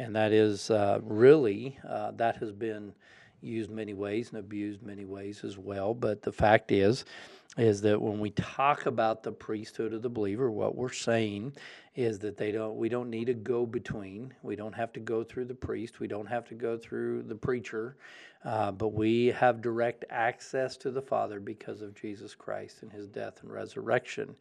and 0.00 0.16
that 0.16 0.32
is 0.32 0.70
uh, 0.70 0.98
really 1.02 1.78
uh, 1.86 2.12
that 2.12 2.36
has 2.36 2.52
been 2.52 2.94
used 3.42 3.70
many 3.70 3.94
ways 3.94 4.30
and 4.30 4.38
abused 4.38 4.82
many 4.82 5.04
ways 5.04 5.44
as 5.44 5.58
well. 5.58 5.94
But 5.94 6.22
the 6.22 6.32
fact 6.32 6.72
is, 6.72 7.04
is 7.56 7.80
that 7.82 8.00
when 8.00 8.20
we 8.20 8.30
talk 8.30 8.86
about 8.86 9.22
the 9.22 9.32
priesthood 9.32 9.92
of 9.92 10.02
the 10.02 10.08
believer, 10.08 10.50
what 10.50 10.76
we're 10.76 10.92
saying 10.92 11.52
is 11.96 12.18
that 12.20 12.36
they 12.36 12.52
don't 12.52 12.76
we 12.76 12.88
don't 12.88 13.10
need 13.10 13.28
a 13.28 13.34
go 13.34 13.66
between. 13.66 14.32
We 14.42 14.54
don't 14.54 14.74
have 14.74 14.92
to 14.92 15.00
go 15.00 15.24
through 15.24 15.46
the 15.46 15.54
priest. 15.54 15.98
We 15.98 16.06
don't 16.06 16.26
have 16.26 16.46
to 16.48 16.54
go 16.54 16.78
through 16.78 17.24
the 17.24 17.34
preacher. 17.34 17.96
Uh, 18.42 18.72
but 18.72 18.94
we 18.94 19.26
have 19.26 19.60
direct 19.60 20.04
access 20.08 20.76
to 20.78 20.90
the 20.90 21.02
Father 21.02 21.40
because 21.40 21.82
of 21.82 21.94
Jesus 21.94 22.34
Christ 22.34 22.78
and 22.82 22.90
his 22.90 23.06
death 23.06 23.42
and 23.42 23.52
resurrection. 23.52 24.34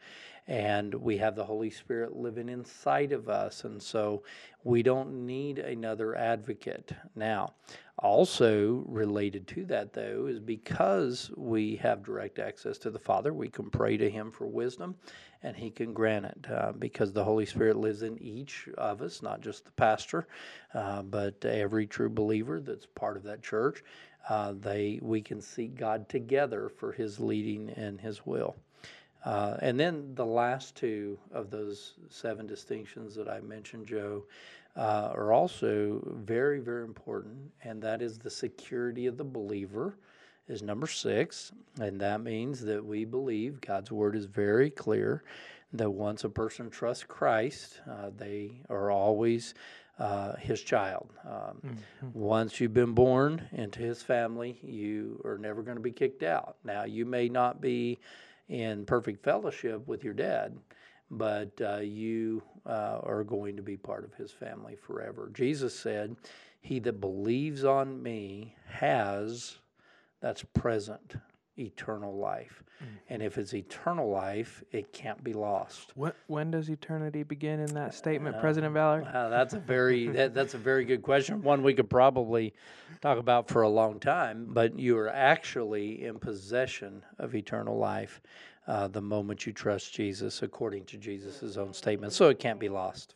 And 0.48 0.94
we 0.94 1.18
have 1.18 1.36
the 1.36 1.44
Holy 1.44 1.70
Spirit 1.70 2.16
living 2.16 2.48
inside 2.48 3.12
of 3.12 3.28
us. 3.28 3.66
And 3.66 3.82
so 3.82 4.24
we 4.64 4.84
don't 4.84 5.26
need 5.26 5.60
another 5.60 6.16
advocate. 6.16 6.94
Now, 7.16 7.54
also 7.98 8.86
related 8.88 9.48
to 9.50 9.66
that, 9.66 9.92
though, 9.92 10.28
is 10.28 10.40
because 10.40 11.30
we 11.36 11.76
have 11.76 12.04
direct 12.04 12.40
access 12.40 12.78
to 12.80 12.90
the 13.00 13.06
Father, 13.06 13.34
we 13.34 13.48
can 13.50 13.70
pray 13.70 13.98
to 13.98 14.10
him 14.10 14.32
for 14.32 14.46
wisdom 14.46 14.96
and 15.42 15.56
he 15.56 15.70
can 15.70 15.94
grant 15.94 16.26
it 16.26 16.48
uh, 16.52 16.74
because 16.78 17.14
the 17.14 17.24
Holy 17.24 17.46
Spirit 17.46 17.78
lives 17.78 18.04
in 18.04 18.22
each 18.22 18.68
of 18.78 19.02
us, 19.02 19.22
not 19.22 19.42
just 19.42 19.66
the 19.66 19.72
pastor, 19.72 20.28
uh, 20.74 21.02
but 21.02 21.44
every 21.46 21.88
true 21.88 22.10
believer 22.10 22.60
that's 22.60 22.86
part 22.86 23.16
of 23.16 23.24
that 23.24 23.42
church. 23.42 23.84
Uh, 24.28 24.54
they 24.60 25.00
we 25.02 25.22
can 25.22 25.42
seek 25.42 25.76
God 25.76 26.10
together 26.10 26.68
for 26.68 26.92
His 26.92 27.20
leading 27.20 27.70
and 27.70 28.02
His 28.02 28.26
will. 28.26 28.58
Uh, 29.24 29.58
and 29.62 29.80
then 29.80 30.14
the 30.16 30.26
last 30.26 30.76
two 30.76 31.18
of 31.32 31.50
those 31.50 31.94
seven 32.10 32.46
distinctions 32.46 33.16
that 33.16 33.30
I 33.30 33.40
mentioned, 33.40 33.88
Joe, 33.88 34.26
uh, 34.76 35.12
are 35.14 35.34
also 35.34 36.02
very, 36.24 36.60
very 36.60 36.84
important, 36.84 37.52
and 37.64 37.82
that 37.82 38.02
is 38.02 38.18
the 38.18 38.30
security 38.30 39.08
of 39.08 39.18
the 39.18 39.24
believer 39.24 39.96
is 40.50 40.64
number 40.64 40.88
six, 40.88 41.52
and 41.80 42.02
that 42.02 42.22
means 42.22 42.62
that 42.62 42.84
we 42.84 43.06
believe 43.06 43.62
God's 43.62 43.92
word 43.92 44.16
is 44.16 44.26
very 44.26 44.70
clear 44.70 45.24
that 45.74 45.92
once 45.92 46.24
a 46.24 46.30
person 46.30 46.70
trusts 46.70 47.04
Christ, 47.04 47.80
uh, 47.90 48.10
they 48.16 48.62
are 48.70 48.90
always 48.90 49.54
uh, 50.00 50.36
his 50.38 50.62
child. 50.62 51.10
Um, 51.26 51.62
mm-hmm. 51.66 52.08
Once 52.14 52.60
you've 52.60 52.74
been 52.74 52.94
born 52.94 53.48
into 53.52 53.80
his 53.80 54.02
family, 54.02 54.58
you 54.64 55.22
are 55.26 55.38
never 55.38 55.62
going 55.62 55.78
to 55.78 55.84
be 55.84 55.92
kicked 55.92 56.24
out. 56.24 56.56
Now, 56.64 56.86
you 56.86 57.06
may 57.06 57.30
not 57.30 57.62
be 57.62 58.00
in 58.48 58.86
perfect 58.86 59.24
fellowship 59.24 59.88
with 59.88 60.04
your 60.04 60.14
dad, 60.14 60.58
but 61.12 61.52
uh, 61.62 61.78
you 61.78 62.42
uh, 62.66 63.00
are 63.04 63.24
going 63.24 63.56
to 63.58 63.62
be 63.62 63.78
part 63.78 64.04
of 64.04 64.14
his 64.14 64.32
family 64.32 64.76
forever. 64.76 65.30
Jesus 65.34 65.78
said, 65.78 66.16
He 66.62 66.80
that 66.80 67.02
believes 67.02 67.64
on 67.64 68.02
me 68.02 68.56
has 68.68 69.58
that's 70.22 70.44
present 70.54 71.16
eternal 71.60 72.18
life. 72.18 72.64
Mm. 72.82 72.88
And 73.10 73.24
if 73.24 73.38
it's 73.38 73.54
eternal 73.54 74.10
life, 74.10 74.64
it 74.72 74.94
can't 74.94 75.22
be 75.24 75.34
lost. 75.34 75.92
When, 75.96 76.14
when 76.28 76.52
does 76.52 76.70
eternity 76.70 77.24
begin 77.24 77.60
in 77.60 77.74
that 77.74 77.94
statement, 77.94 78.38
uh, 78.38 78.40
President 78.40 78.74
Ballard? 78.74 79.06
Uh, 79.06 79.30
that's 79.30 79.54
a 79.54 79.60
very 79.60 80.08
that, 80.18 80.34
that's 80.34 80.54
a 80.54 80.58
very 80.58 80.86
good 80.86 81.02
question. 81.02 81.42
One 81.42 81.62
we 81.62 81.74
could 81.74 81.90
probably 81.90 82.54
talk 83.02 83.18
about 83.18 83.48
for 83.50 83.64
a 83.64 83.70
long 83.70 84.00
time. 84.00 84.48
But 84.50 84.80
you 84.80 84.98
are 84.98 85.10
actually 85.10 86.06
in 86.06 86.20
possession 86.20 87.04
of 87.18 87.36
eternal 87.36 87.78
life 87.78 88.22
uh, 88.68 88.88
the 88.88 89.02
moment 89.02 89.46
you 89.46 89.54
trust 89.54 89.94
Jesus, 89.94 90.42
according 90.42 90.86
to 90.86 90.98
Jesus' 90.98 91.58
own 91.58 91.74
statement. 91.74 92.14
So 92.14 92.30
it 92.30 92.40
can't 92.40 92.60
be 92.60 92.70
lost. 92.70 93.16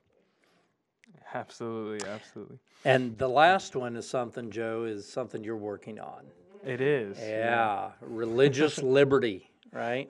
Absolutely, 1.33 2.07
absolutely. 2.07 2.59
And 2.85 3.17
the 3.17 3.27
last 3.27 3.75
one 3.75 3.95
is 3.95 4.07
something, 4.07 4.51
Joe, 4.51 4.83
is 4.83 5.07
something 5.07 5.43
you're 5.43 5.57
working 5.57 5.99
on. 5.99 6.25
It 6.65 6.81
is. 6.81 7.17
Yeah, 7.19 7.91
religious 8.01 8.77
liberty, 8.83 9.49
right? 9.71 10.09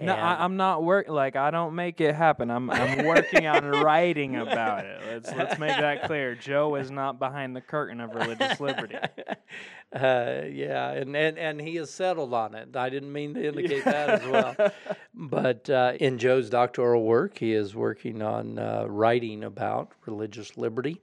No, 0.00 0.14
I, 0.14 0.44
am 0.44 0.56
not 0.56 0.82
work 0.82 1.08
like 1.08 1.36
I 1.36 1.50
don't 1.50 1.74
make 1.74 2.00
it 2.00 2.14
happen. 2.14 2.50
I'm 2.50 2.70
I'm 2.70 3.04
working 3.04 3.46
on 3.46 3.64
writing 3.66 4.36
about 4.36 4.84
it. 4.84 5.00
Let's 5.06 5.30
let's 5.32 5.58
make 5.58 5.76
that 5.76 6.04
clear. 6.04 6.34
Joe 6.34 6.74
is 6.76 6.90
not 6.90 7.18
behind 7.18 7.54
the 7.54 7.60
curtain 7.60 8.00
of 8.00 8.14
religious 8.14 8.60
liberty. 8.60 8.96
Uh, 9.94 10.44
yeah, 10.50 10.90
and, 10.92 11.14
and 11.14 11.36
and 11.36 11.60
he 11.60 11.76
has 11.76 11.90
settled 11.90 12.32
on 12.32 12.54
it. 12.54 12.74
I 12.74 12.88
didn't 12.88 13.12
mean 13.12 13.34
to 13.34 13.46
indicate 13.46 13.84
that 13.84 14.08
as 14.22 14.26
well. 14.26 14.72
But 15.14 15.68
uh, 15.68 15.92
in 16.00 16.16
Joe's 16.16 16.48
doctoral 16.48 17.04
work, 17.04 17.36
he 17.36 17.52
is 17.52 17.76
working 17.76 18.22
on 18.22 18.58
uh, 18.58 18.86
writing 18.88 19.44
about 19.44 19.92
religious 20.06 20.56
liberty 20.56 21.02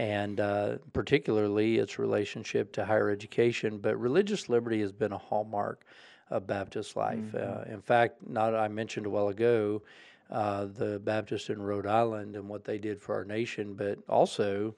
and 0.00 0.40
uh, 0.40 0.78
particularly 0.94 1.76
its 1.76 1.98
relationship 1.98 2.72
to 2.72 2.86
higher 2.86 3.10
education. 3.10 3.76
But 3.76 4.00
religious 4.00 4.48
liberty 4.48 4.80
has 4.80 4.92
been 4.92 5.12
a 5.12 5.18
hallmark 5.18 5.84
of 6.30 6.46
Baptist 6.46 6.96
life. 6.96 7.18
Mm-hmm. 7.18 7.70
Uh, 7.70 7.74
in 7.74 7.82
fact, 7.82 8.26
not 8.26 8.54
I 8.54 8.68
mentioned 8.68 9.04
a 9.04 9.10
while 9.10 9.28
ago 9.28 9.82
uh, 10.30 10.68
the 10.74 10.98
Baptists 11.00 11.50
in 11.50 11.60
Rhode 11.60 11.86
Island 11.86 12.34
and 12.34 12.48
what 12.48 12.64
they 12.64 12.78
did 12.78 13.02
for 13.02 13.14
our 13.14 13.26
nation, 13.26 13.74
but 13.74 13.98
also 14.08 14.74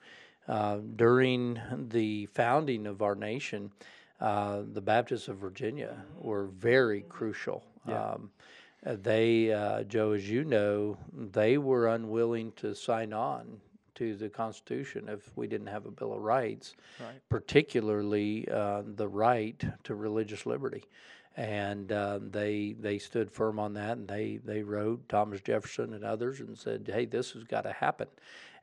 uh, 0.49 0.79
during 0.97 1.57
the 1.89 2.25
founding 2.25 2.85
of 2.85 3.01
our 3.01 3.15
nation, 3.15 3.71
uh, 4.19 4.63
the 4.73 4.81
Baptists 4.81 5.29
of 5.29 5.37
Virginia 5.37 6.03
were 6.19 6.47
very 6.47 7.05
crucial. 7.07 7.63
Yeah. 7.87 8.11
Um, 8.11 8.29
they, 8.83 9.53
uh, 9.53 9.83
Joe, 9.83 10.11
as 10.11 10.29
you 10.29 10.43
know, 10.43 10.97
they 11.13 11.57
were 11.57 11.87
unwilling 11.87 12.51
to 12.57 12.75
sign 12.75 13.13
on 13.13 13.61
to 13.95 14.15
the 14.15 14.29
Constitution 14.29 15.07
if 15.09 15.35
we 15.35 15.47
didn't 15.47 15.67
have 15.67 15.85
a 15.85 15.91
Bill 15.91 16.13
of 16.13 16.21
Rights, 16.21 16.75
right. 16.99 17.21
particularly 17.29 18.47
uh, 18.49 18.83
the 18.85 19.07
right 19.07 19.63
to 19.83 19.95
religious 19.95 20.45
liberty. 20.45 20.83
And 21.35 21.91
uh, 21.91 22.19
they 22.21 22.75
they 22.79 22.99
stood 22.99 23.31
firm 23.31 23.57
on 23.57 23.73
that, 23.73 23.97
and 23.97 24.07
they 24.07 24.39
they 24.43 24.61
wrote 24.61 25.09
Thomas 25.09 25.41
Jefferson 25.41 25.93
and 25.93 26.03
others 26.03 26.41
and 26.41 26.55
said, 26.55 26.87
"Hey, 26.93 27.05
this 27.05 27.31
has 27.31 27.43
got 27.43 27.61
to 27.61 27.71
happen." 27.71 28.07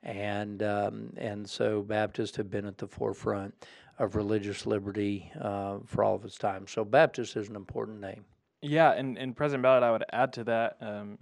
And 0.04 0.62
um, 0.62 1.12
and 1.16 1.50
so 1.50 1.82
Baptists 1.82 2.36
have 2.36 2.48
been 2.48 2.66
at 2.66 2.78
the 2.78 2.86
forefront 2.86 3.54
of 3.98 4.14
religious 4.16 4.66
liberty 4.66 5.30
uh, 5.40 5.78
for 5.84 6.04
all 6.04 6.14
of 6.14 6.24
its 6.24 6.38
time. 6.38 6.66
So 6.66 6.84
Baptist 6.84 7.36
is 7.36 7.48
an 7.48 7.56
important 7.56 8.00
name. 8.00 8.24
Yeah, 8.62 8.92
and, 8.92 9.16
and 9.18 9.36
President 9.36 9.62
Ballard, 9.62 9.82
I 9.82 9.90
would 9.90 10.04
add 10.12 10.32
to 10.34 10.44
that. 10.44 10.76
Um, 10.80 11.18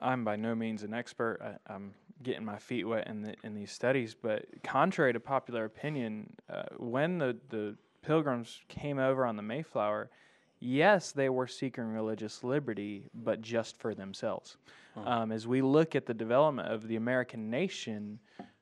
I'm 0.00 0.24
by 0.24 0.36
no 0.36 0.54
means 0.54 0.82
an 0.82 0.92
expert. 0.92 1.38
I, 1.42 1.72
I'm 1.72 1.94
getting 2.24 2.44
my 2.44 2.58
feet 2.58 2.84
wet 2.84 3.06
in 3.06 3.22
the, 3.22 3.34
in 3.44 3.54
these 3.54 3.70
studies. 3.70 4.14
But 4.20 4.46
contrary 4.64 5.12
to 5.12 5.20
popular 5.20 5.64
opinion, 5.64 6.34
uh, 6.50 6.64
when 6.76 7.18
the 7.18 7.36
the 7.50 7.76
Pilgrims 8.02 8.60
came 8.68 8.98
over 8.98 9.24
on 9.24 9.36
the 9.36 9.42
Mayflower, 9.42 10.10
yes, 10.60 11.12
they 11.12 11.28
were 11.28 11.46
seeking 11.46 11.84
religious 11.84 12.44
liberty, 12.44 13.08
but 13.14 13.40
just 13.40 13.78
for 13.78 13.94
themselves. 13.94 14.56
Huh. 14.94 15.02
Um, 15.06 15.32
as 15.32 15.46
we 15.46 15.62
look 15.62 15.94
at 15.94 16.06
the 16.06 16.14
development 16.14 16.68
of 16.68 16.86
the 16.86 16.96
American 16.96 17.50
nation, 17.50 18.18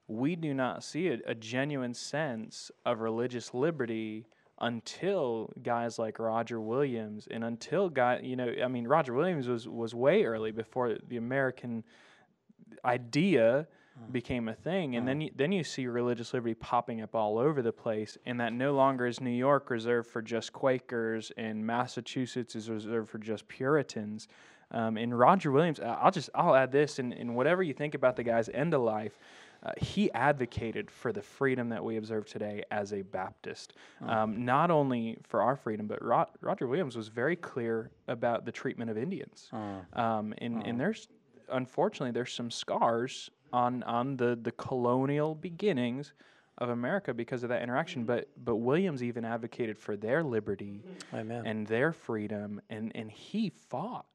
we 0.06 0.36
do 0.36 0.54
not 0.54 0.84
see 0.84 1.08
a, 1.08 1.18
a 1.26 1.34
genuine 1.34 1.94
sense 1.94 2.70
of 2.84 3.00
religious 3.00 3.54
liberty 3.54 4.26
until 4.60 5.52
guys 5.62 5.98
like 5.98 6.18
Roger 6.18 6.60
Williams 6.60 7.26
and 7.30 7.42
until 7.42 7.88
guy 7.88 8.20
you 8.22 8.36
know 8.36 8.52
I 8.62 8.68
mean 8.68 8.86
Roger 8.86 9.12
Williams 9.12 9.48
was 9.48 9.68
was 9.68 9.92
way 9.92 10.22
early 10.22 10.52
before 10.52 10.96
the 11.08 11.16
American 11.16 11.82
idea 12.84 13.66
became 14.10 14.48
a 14.48 14.54
thing 14.54 14.96
and 14.96 15.06
then 15.06 15.20
you, 15.20 15.30
then 15.36 15.52
you 15.52 15.62
see 15.62 15.86
religious 15.86 16.32
liberty 16.32 16.54
popping 16.54 17.02
up 17.02 17.14
all 17.14 17.38
over 17.38 17.60
the 17.60 17.72
place 17.72 18.16
and 18.24 18.40
that 18.40 18.52
no 18.52 18.74
longer 18.74 19.06
is 19.06 19.20
New 19.20 19.30
York 19.30 19.68
reserved 19.68 20.08
for 20.08 20.22
just 20.22 20.52
Quakers 20.52 21.30
and 21.36 21.64
Massachusetts 21.64 22.56
is 22.56 22.70
reserved 22.70 23.10
for 23.10 23.18
just 23.18 23.46
Puritans. 23.48 24.28
Um, 24.70 24.96
and 24.96 25.16
Roger 25.16 25.52
Williams 25.52 25.78
I'll 25.78 26.10
just 26.10 26.30
I'll 26.34 26.54
add 26.54 26.72
this 26.72 26.98
and, 26.98 27.12
and 27.12 27.36
whatever 27.36 27.62
you 27.62 27.74
think 27.74 27.94
about 27.94 28.16
the 28.16 28.24
guy's 28.24 28.48
end 28.48 28.72
of 28.72 28.80
life 28.80 29.18
uh, 29.62 29.70
he 29.76 30.10
advocated 30.12 30.90
for 30.90 31.12
the 31.12 31.22
freedom 31.22 31.68
that 31.68 31.84
we 31.84 31.96
observe 31.96 32.26
today 32.26 32.64
as 32.72 32.92
a 32.92 33.02
Baptist, 33.02 33.74
um, 34.04 34.44
not 34.44 34.72
only 34.72 35.16
for 35.22 35.40
our 35.40 35.54
freedom, 35.54 35.86
but 35.86 36.02
Ro- 36.02 36.26
Roger 36.40 36.66
Williams 36.66 36.96
was 36.96 37.06
very 37.06 37.36
clear 37.36 37.92
about 38.08 38.44
the 38.44 38.50
treatment 38.50 38.90
of 38.90 38.98
Indians. 38.98 39.48
Um, 39.92 40.34
and, 40.38 40.66
and 40.66 40.80
there's, 40.80 41.06
unfortunately, 41.50 42.12
there's 42.12 42.32
some 42.32 42.50
scars 42.50 43.30
on 43.52 43.82
on 43.82 44.16
the 44.16 44.38
the 44.40 44.52
colonial 44.52 45.34
beginnings 45.34 46.12
of 46.58 46.68
America 46.68 47.12
because 47.14 47.42
of 47.42 47.48
that 47.48 47.62
interaction. 47.62 48.02
Mm-hmm. 48.02 48.14
But 48.14 48.28
but 48.44 48.56
Williams 48.56 49.02
even 49.02 49.24
advocated 49.24 49.78
for 49.78 49.96
their 49.96 50.22
liberty 50.22 50.82
Amen. 51.12 51.46
and 51.46 51.66
their 51.66 51.92
freedom, 51.92 52.60
and 52.70 52.92
and 52.94 53.10
he 53.10 53.50
fought 53.50 54.06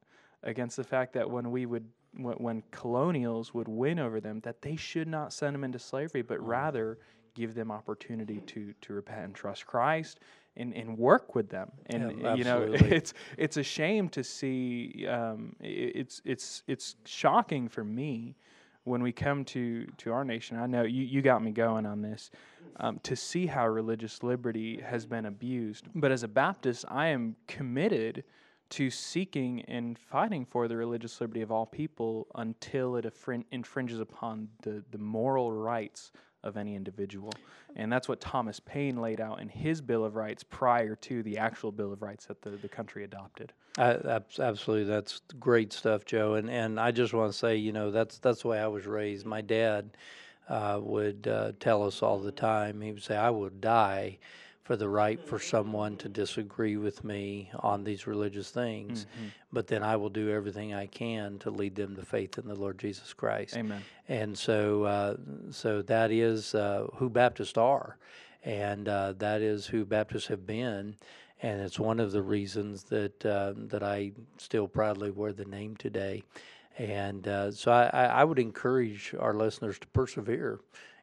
against 0.43 0.77
the 0.77 0.84
fact 0.84 1.13
that 1.13 1.29
when 1.29 1.51
we 1.51 1.65
would 1.65 1.88
when, 2.13 2.36
when 2.36 2.63
colonials 2.72 3.53
would 3.53 3.67
win 3.67 4.00
over 4.00 4.19
them, 4.19 4.39
that 4.41 4.62
they 4.62 4.75
should 4.75 5.07
not 5.07 5.34
send 5.34 5.53
them 5.53 5.63
into 5.63 5.79
slavery, 5.79 6.22
but 6.22 6.39
mm. 6.39 6.48
rather 6.48 7.00
give 7.36 7.53
them 7.53 7.72
opportunity 7.72 8.41
to 8.41 8.74
to 8.81 8.93
repent 8.93 9.25
and 9.25 9.36
trust 9.36 9.65
Christ. 9.65 10.19
And, 10.59 10.73
and 10.73 10.97
work 10.97 11.35
with 11.35 11.49
them, 11.49 11.71
and 11.85 12.19
Yeah, 12.19 12.33
you 12.33 12.43
know 12.43 12.63
it's 12.73 13.13
it's 13.37 13.57
a 13.57 13.63
shame 13.63 14.09
to 14.09 14.23
see. 14.23 15.05
Um, 15.07 15.55
it's 15.59 16.19
it's 16.25 16.63
it's 16.65 16.95
shocking 17.05 17.69
for 17.69 17.83
me 17.83 18.35
when 18.83 19.03
we 19.03 19.11
come 19.11 19.45
to 19.45 19.85
to 19.97 20.11
our 20.11 20.25
nation. 20.25 20.57
I 20.57 20.65
know 20.65 20.81
you 20.81 21.03
you 21.03 21.21
got 21.21 21.43
me 21.43 21.51
going 21.51 21.85
on 21.85 22.01
this 22.01 22.31
um, 22.79 22.99
to 23.03 23.15
see 23.15 23.45
how 23.45 23.67
religious 23.67 24.23
liberty 24.23 24.81
has 24.81 25.05
been 25.05 25.25
abused. 25.25 25.87
But 25.93 26.11
as 26.11 26.23
a 26.23 26.27
Baptist, 26.27 26.85
I 26.87 27.07
am 27.07 27.35
committed 27.47 28.23
to 28.69 28.89
seeking 28.89 29.61
and 29.63 29.97
fighting 29.97 30.45
for 30.45 30.67
the 30.67 30.75
religious 30.75 31.19
liberty 31.21 31.41
of 31.41 31.51
all 31.51 31.65
people 31.65 32.27
until 32.35 32.97
it 32.97 33.05
infringes 33.51 33.99
upon 33.99 34.49
the, 34.61 34.83
the 34.91 34.97
moral 34.97 35.51
rights 35.51 36.11
of 36.44 36.58
any 36.58 36.75
individual. 36.75 37.32
And 37.75 37.91
that's 37.91 38.08
what 38.08 38.20
Thomas 38.20 38.60
Paine 38.60 38.98
laid 38.98 39.22
out 39.22 39.39
in 39.39 39.50
his 39.50 39.82
Bill 39.82 40.03
of 40.03 40.15
Rights 40.15 40.44
prior 40.44 40.96
to 40.96 41.22
the 41.24 41.38
actual 41.38 41.72
Bill 41.72 41.94
of 41.94 42.01
Rights 42.01 42.25
that 42.25 42.41
the, 42.41 42.51
the 42.51 42.70
country 42.70 43.03
adopted. 43.03 43.53
I, 43.77 44.22
absolutely, 44.39 44.86
that's 44.86 45.22
great 45.39 45.72
stuff, 45.74 46.06
Joe. 46.06 46.34
And 46.36 46.50
and 46.50 46.79
I 46.79 46.91
just 46.91 47.13
want 47.13 47.32
to 47.32 47.38
say, 47.38 47.56
you 47.58 47.72
know, 47.72 47.91
that's 47.91 48.17
that's 48.20 48.41
the 48.41 48.48
way 48.48 48.60
I 48.60 48.67
was 48.67 48.88
raised. 48.88 49.25
My 49.25 49.41
dad 49.41 49.91
uh, 50.50 50.79
would 50.82 51.27
uh, 51.27 51.51
tell 51.60 51.84
us 51.84 52.01
all 52.01 52.17
the 52.17 52.32
time. 52.32 52.82
He 52.82 52.91
would 52.91 53.03
say, 53.03 53.15
"I 53.15 53.29
will 53.29 53.50
die 53.50 54.17
for 54.67 54.75
the 54.75 54.89
right 54.89 55.24
for 55.24 55.39
someone 55.39 55.95
to 55.95 56.09
disagree 56.09 56.75
with 56.75 57.01
me 57.05 57.50
on 57.62 57.86
these 57.86 58.05
religious 58.05 58.51
things, 58.51 59.05
but 59.53 59.65
then 59.67 59.81
I 59.81 59.95
will 59.95 60.09
do 60.09 60.29
everything 60.29 60.74
I 60.74 60.88
can 60.88 61.39
to 61.39 61.50
lead 61.50 61.74
them 61.75 61.95
to 61.95 62.01
faith 62.01 62.38
in 62.38 62.45
the 62.50 62.53
Lord 62.53 62.77
Jesus 62.77 63.13
Christ." 63.13 63.55
Amen. 63.55 63.81
and 64.09 64.38
so 64.38 64.83
uh, 64.83 65.15
so 65.51 65.81
that 65.83 66.12
is 66.12 66.53
uh, 66.53 66.88
who 66.95 67.09
Baptists 67.09 67.57
are, 67.57 67.97
and 68.43 68.89
uh, 68.89 69.13
that 69.19 69.41
is 69.41 69.67
who 69.67 69.86
Baptists 69.86 70.27
have 70.27 70.45
been, 70.45 70.97
and 71.41 71.62
it's 71.62 71.79
one 71.79 72.01
of 72.01 72.12
the 72.12 72.21
reasons 72.21 72.83
that 72.83 73.25
uh, 73.25 73.53
that 73.55 73.83
I 73.83 74.12
still 74.38 74.67
proudly 74.67 75.12
wear 75.12 75.31
the 75.31 75.45
name 75.45 75.77
today, 75.77 76.24
and 76.77 77.25
uh, 77.25 77.51
so 77.51 77.71
I, 77.71 77.86
I 77.93 78.05
I 78.19 78.24
would 78.25 78.39
encourage 78.39 79.15
our 79.17 79.33
listeners 79.33 79.79
to 79.79 79.88
persevere 79.88 80.59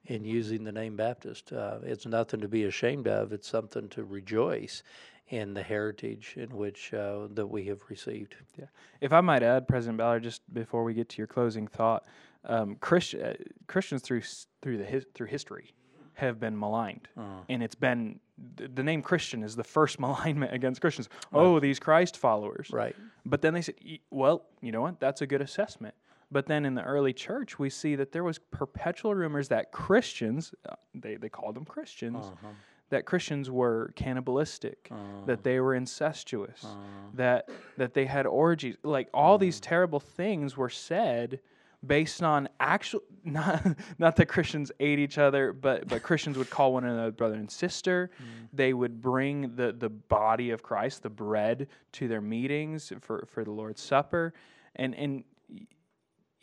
in 0.06 0.24
using 0.24 0.64
the 0.64 0.72
name 0.72 0.96
Baptist. 0.96 1.52
Uh, 1.52 1.78
it's 1.82 2.06
nothing 2.06 2.40
to 2.40 2.48
be 2.48 2.64
ashamed 2.64 3.08
of. 3.08 3.32
It's 3.32 3.48
something 3.48 3.88
to 3.90 4.04
rejoice 4.04 4.82
in 5.28 5.54
the 5.54 5.62
heritage 5.62 6.34
in 6.36 6.54
which 6.54 6.92
uh, 6.92 7.28
that 7.32 7.46
we 7.46 7.64
have 7.64 7.80
received. 7.88 8.36
Yeah. 8.58 8.66
If 9.00 9.12
I 9.12 9.20
might 9.20 9.42
add, 9.42 9.66
President 9.66 9.98
Ballard, 9.98 10.22
just 10.22 10.42
before 10.52 10.84
we 10.84 10.92
get 10.94 11.08
to 11.10 11.18
your 11.18 11.26
closing 11.26 11.66
thought, 11.66 12.04
um, 12.44 12.76
Christ, 12.76 13.14
uh, 13.14 13.34
Christians 13.66 14.02
through 14.02 14.22
through 14.60 14.78
the 14.78 14.84
his, 14.84 15.06
through 15.14 15.28
history 15.28 15.72
have 16.14 16.38
been 16.38 16.58
maligned, 16.58 17.08
and 17.48 17.62
it's 17.62 17.74
been 17.74 18.20
th- 18.56 18.70
the 18.74 18.82
name 18.82 19.00
Christian 19.00 19.42
is 19.42 19.56
the 19.56 19.64
first 19.64 19.98
malignment 20.06 20.52
against 20.52 20.82
Christians. 20.82 21.08
Oh, 21.32 21.58
these 21.58 21.78
Christ 21.80 22.18
followers. 22.18 22.68
Right. 22.70 22.94
But 23.24 23.40
then 23.40 23.54
they 23.54 23.62
said, 23.62 23.76
well, 24.10 24.44
you 24.60 24.72
know 24.72 24.82
what? 24.82 25.00
That's 25.00 25.22
a 25.22 25.26
good 25.26 25.40
assessment. 25.40 25.94
But 26.30 26.46
then 26.46 26.64
in 26.64 26.74
the 26.74 26.82
early 26.82 27.12
church, 27.12 27.58
we 27.58 27.70
see 27.70 27.96
that 27.96 28.12
there 28.12 28.24
was 28.24 28.38
perpetual 28.38 29.14
rumors 29.14 29.48
that 29.48 29.72
Christians, 29.72 30.54
uh, 30.68 30.74
they, 30.94 31.16
they 31.16 31.28
called 31.28 31.54
them 31.54 31.64
Christians, 31.64 32.26
uh-huh. 32.26 32.48
that 32.90 33.04
Christians 33.04 33.50
were 33.50 33.92
cannibalistic, 33.96 34.90
that 35.26 35.38
uh. 35.38 35.42
they 35.42 35.60
were 35.60 35.74
incestuous, 35.74 36.64
uh. 36.64 36.76
that 37.14 37.48
that 37.76 37.94
they 37.94 38.06
had 38.06 38.26
orgies. 38.26 38.76
Like 38.82 39.08
all 39.14 39.38
these 39.38 39.58
mm. 39.58 39.64
terrible 39.64 40.00
things 40.00 40.56
were 40.56 40.70
said 40.70 41.40
based 41.86 42.22
on 42.22 42.48
actual 42.60 43.00
not 43.24 43.64
not 43.98 44.16
that 44.16 44.26
Christians 44.26 44.70
ate 44.80 44.98
each 44.98 45.18
other, 45.18 45.52
but 45.52 45.88
but 45.88 46.02
Christians 46.02 46.36
would 46.36 46.50
call 46.50 46.72
one 46.72 46.84
another 46.84 47.10
brother 47.10 47.34
and 47.36 47.50
sister. 47.50 48.10
Mm. 48.16 48.48
They 48.52 48.72
would 48.72 49.00
bring 49.00 49.54
the 49.56 49.72
the 49.72 49.90
body 49.90 50.50
of 50.50 50.62
Christ, 50.62 51.02
the 51.02 51.10
bread, 51.10 51.68
to 51.92 52.08
their 52.08 52.20
meetings 52.20 52.92
for 53.00 53.26
for 53.30 53.44
the 53.44 53.50
Lord's 53.50 53.82
Supper, 53.82 54.34
and 54.76 54.94
and 54.94 55.24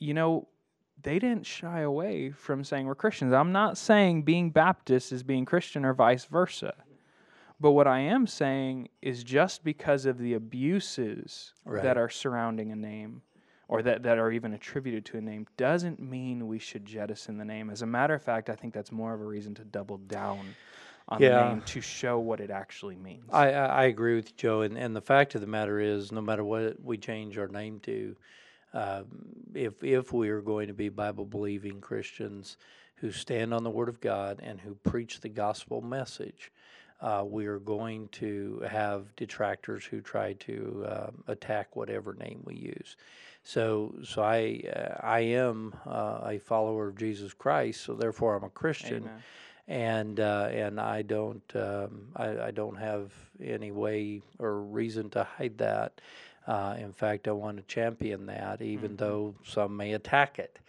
you 0.01 0.13
know 0.13 0.47
they 1.01 1.17
didn't 1.19 1.45
shy 1.45 1.79
away 1.81 2.31
from 2.31 2.63
saying 2.63 2.85
we're 2.85 2.95
Christians. 2.95 3.33
I'm 3.33 3.51
not 3.51 3.77
saying 3.77 4.23
being 4.23 4.49
Baptist 4.51 5.11
is 5.11 5.23
being 5.23 5.45
Christian 5.45 5.85
or 5.85 5.93
vice 5.93 6.25
versa. 6.25 6.73
But 7.59 7.71
what 7.71 7.87
I 7.87 7.99
am 7.99 8.25
saying 8.25 8.89
is 9.03 9.23
just 9.23 9.63
because 9.63 10.05
of 10.05 10.17
the 10.17 10.33
abuses 10.33 11.53
Right. 11.63 11.83
that 11.83 11.97
are 11.97 12.09
surrounding 12.09 12.71
a 12.71 12.75
name 12.75 13.21
or 13.67 13.81
that, 13.83 14.03
that 14.03 14.17
are 14.17 14.31
even 14.31 14.53
attributed 14.53 15.05
to 15.05 15.17
a 15.17 15.21
name 15.21 15.45
doesn't 15.57 15.99
mean 15.99 16.47
we 16.47 16.57
should 16.59 16.85
jettison 16.85 17.37
the 17.37 17.45
name. 17.45 17.69
As 17.69 17.83
a 17.83 17.85
matter 17.85 18.13
of 18.15 18.21
fact, 18.23 18.49
I 18.49 18.55
think 18.55 18.73
that's 18.73 18.91
more 18.91 19.13
of 19.13 19.21
a 19.21 19.25
reason 19.25 19.53
to 19.55 19.63
double 19.63 19.97
down 19.97 20.55
on 21.07 21.21
Yeah. 21.21 21.29
the 21.39 21.49
name 21.49 21.61
to 21.67 21.81
show 21.81 22.19
what 22.19 22.39
it 22.39 22.49
actually 22.49 22.95
means. 22.97 23.29
I, 23.31 23.51
I 23.53 23.65
I 23.65 23.83
agree 23.85 24.15
with 24.15 24.29
you, 24.29 24.33
Joe. 24.37 24.61
And, 24.61 24.77
and 24.77 24.95
the 24.95 25.01
fact 25.01 25.35
of 25.35 25.41
the 25.41 25.47
matter 25.47 25.79
is, 25.79 26.11
no 26.11 26.21
matter 26.21 26.43
what 26.43 26.81
we 26.83 26.97
change 26.97 27.37
our 27.37 27.47
name 27.47 27.79
to, 27.81 28.15
um, 28.73 29.05
if 29.53 29.83
if 29.83 30.13
we 30.13 30.29
are 30.29 30.41
going 30.41 30.67
to 30.67 30.73
be 30.73 30.89
Bible 30.89 31.25
believing 31.25 31.81
Christians 31.81 32.57
who 32.95 33.11
stand 33.11 33.53
on 33.53 33.63
the 33.63 33.69
Word 33.69 33.89
of 33.89 33.99
God 33.99 34.39
and 34.43 34.61
who 34.61 34.75
preach 34.75 35.21
the 35.21 35.29
gospel 35.29 35.81
message, 35.81 36.51
uh, 37.01 37.23
we 37.25 37.47
are 37.47 37.59
going 37.59 38.07
to 38.09 38.63
have 38.69 39.15
detractors 39.15 39.83
who 39.83 40.01
try 40.01 40.33
to 40.33 40.85
um 40.87 41.23
attack 41.27 41.75
whatever 41.75 42.13
name 42.13 42.41
we 42.45 42.55
use. 42.55 42.95
So 43.43 43.95
so 44.03 44.21
I 44.21 44.63
uh, 44.73 45.05
I 45.05 45.19
am 45.21 45.73
uh, 45.85 46.21
a 46.25 46.39
follower 46.39 46.87
of 46.89 46.97
Jesus 46.97 47.33
Christ, 47.33 47.81
so 47.81 47.93
therefore 47.93 48.35
I'm 48.35 48.43
a 48.43 48.49
Christian 48.49 49.03
Amen. 49.03 49.23
and 49.67 50.19
uh, 50.19 50.49
and 50.51 50.79
I 50.79 51.01
don't 51.01 51.55
um, 51.55 52.07
I, 52.15 52.39
I 52.39 52.51
don't 52.51 52.77
have 52.77 53.11
any 53.43 53.71
way 53.71 54.21
or 54.37 54.61
reason 54.61 55.09
to 55.11 55.23
hide 55.23 55.57
that. 55.57 56.01
Uh, 56.47 56.75
in 56.79 56.91
fact, 56.91 57.27
I 57.27 57.31
want 57.31 57.57
to 57.57 57.63
champion 57.63 58.25
that, 58.25 58.61
even 58.61 58.95
though 58.95 59.35
some 59.45 59.77
may 59.77 59.93
attack 59.93 60.39
it. 60.39 60.59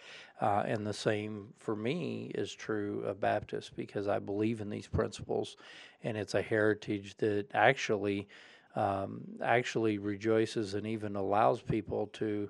Uh, 0.40 0.64
and 0.66 0.86
the 0.86 0.92
same 0.92 1.48
for 1.58 1.76
me 1.76 2.32
is 2.34 2.52
true 2.52 3.02
of 3.06 3.20
Baptists 3.20 3.70
because 3.74 4.08
I 4.08 4.18
believe 4.18 4.60
in 4.60 4.68
these 4.68 4.88
principles, 4.88 5.56
and 6.02 6.16
it's 6.16 6.34
a 6.34 6.42
heritage 6.42 7.16
that 7.18 7.46
actually 7.54 8.28
um, 8.74 9.20
actually 9.42 9.98
rejoices 9.98 10.74
and 10.74 10.86
even 10.86 11.16
allows 11.16 11.62
people 11.62 12.08
to 12.14 12.48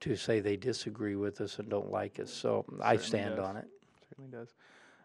to 0.00 0.16
say 0.16 0.40
they 0.40 0.56
disagree 0.56 1.14
with 1.14 1.40
us 1.40 1.58
and 1.58 1.68
don't 1.68 1.90
like 1.90 2.18
us. 2.18 2.32
So 2.32 2.64
I 2.80 2.96
stand 2.96 3.36
does. 3.36 3.44
on 3.44 3.56
it. 3.56 3.68
Certainly 4.08 4.30
does. 4.30 4.48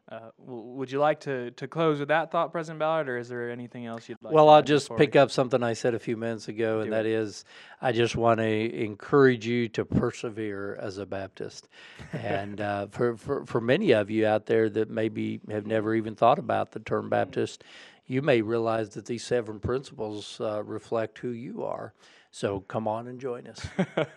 Uh, 0.10 0.30
w- 0.40 0.62
would 0.62 0.90
you 0.90 1.00
like 1.00 1.20
to, 1.20 1.52
to 1.52 1.68
close 1.68 2.00
with 2.00 2.08
that 2.08 2.32
thought, 2.32 2.52
President 2.54 2.80
Ballard, 2.80 3.10
or 3.10 3.18
is 3.18 3.28
there 3.28 3.52
anything 3.52 3.86
else 3.86 4.08
you'd 4.08 4.18
like? 4.22 4.34
Well, 4.34 4.48
I'll 4.48 4.62
just 4.62 4.90
pick 4.96 5.16
we- 5.16 5.20
up 5.20 5.32
something 5.32 5.62
I 5.62 5.74
said 5.74 5.94
a 5.96 6.00
few 6.00 6.16
minutes 6.16 6.48
ago, 6.48 6.80
and 6.80 6.86
Do 6.86 6.92
that 6.92 7.06
is, 7.06 7.44
I 7.82 7.92
just 7.92 8.16
want 8.16 8.40
to 8.40 8.76
encourage 8.84 9.46
you 9.46 9.68
to 9.70 9.84
persevere 9.84 10.78
as 10.82 10.98
a 10.98 11.06
Baptist. 11.06 11.68
and 12.14 12.62
uh, 12.62 12.88
for, 12.88 13.18
for, 13.18 13.46
for 13.46 13.60
many 13.60 13.92
of 13.92 14.10
you 14.10 14.26
out 14.26 14.46
there 14.46 14.70
that 14.70 14.90
maybe 14.90 15.42
have 15.50 15.68
never 15.68 15.94
even 15.94 16.16
thought 16.16 16.40
about 16.40 16.72
the 16.72 16.80
term 16.80 17.10
Baptist, 17.10 17.66
you 18.06 18.22
may 18.22 18.42
realize 18.42 18.92
that 18.92 19.06
these 19.06 19.26
seven 19.26 19.60
principles 19.60 20.40
uh, 20.40 20.64
reflect 20.64 21.20
who 21.20 21.32
you 21.32 21.66
are. 21.66 21.94
So 22.32 22.62
come 22.62 22.88
on 22.88 23.08
and 23.08 23.20
join 23.20 23.48
us. 23.48 23.66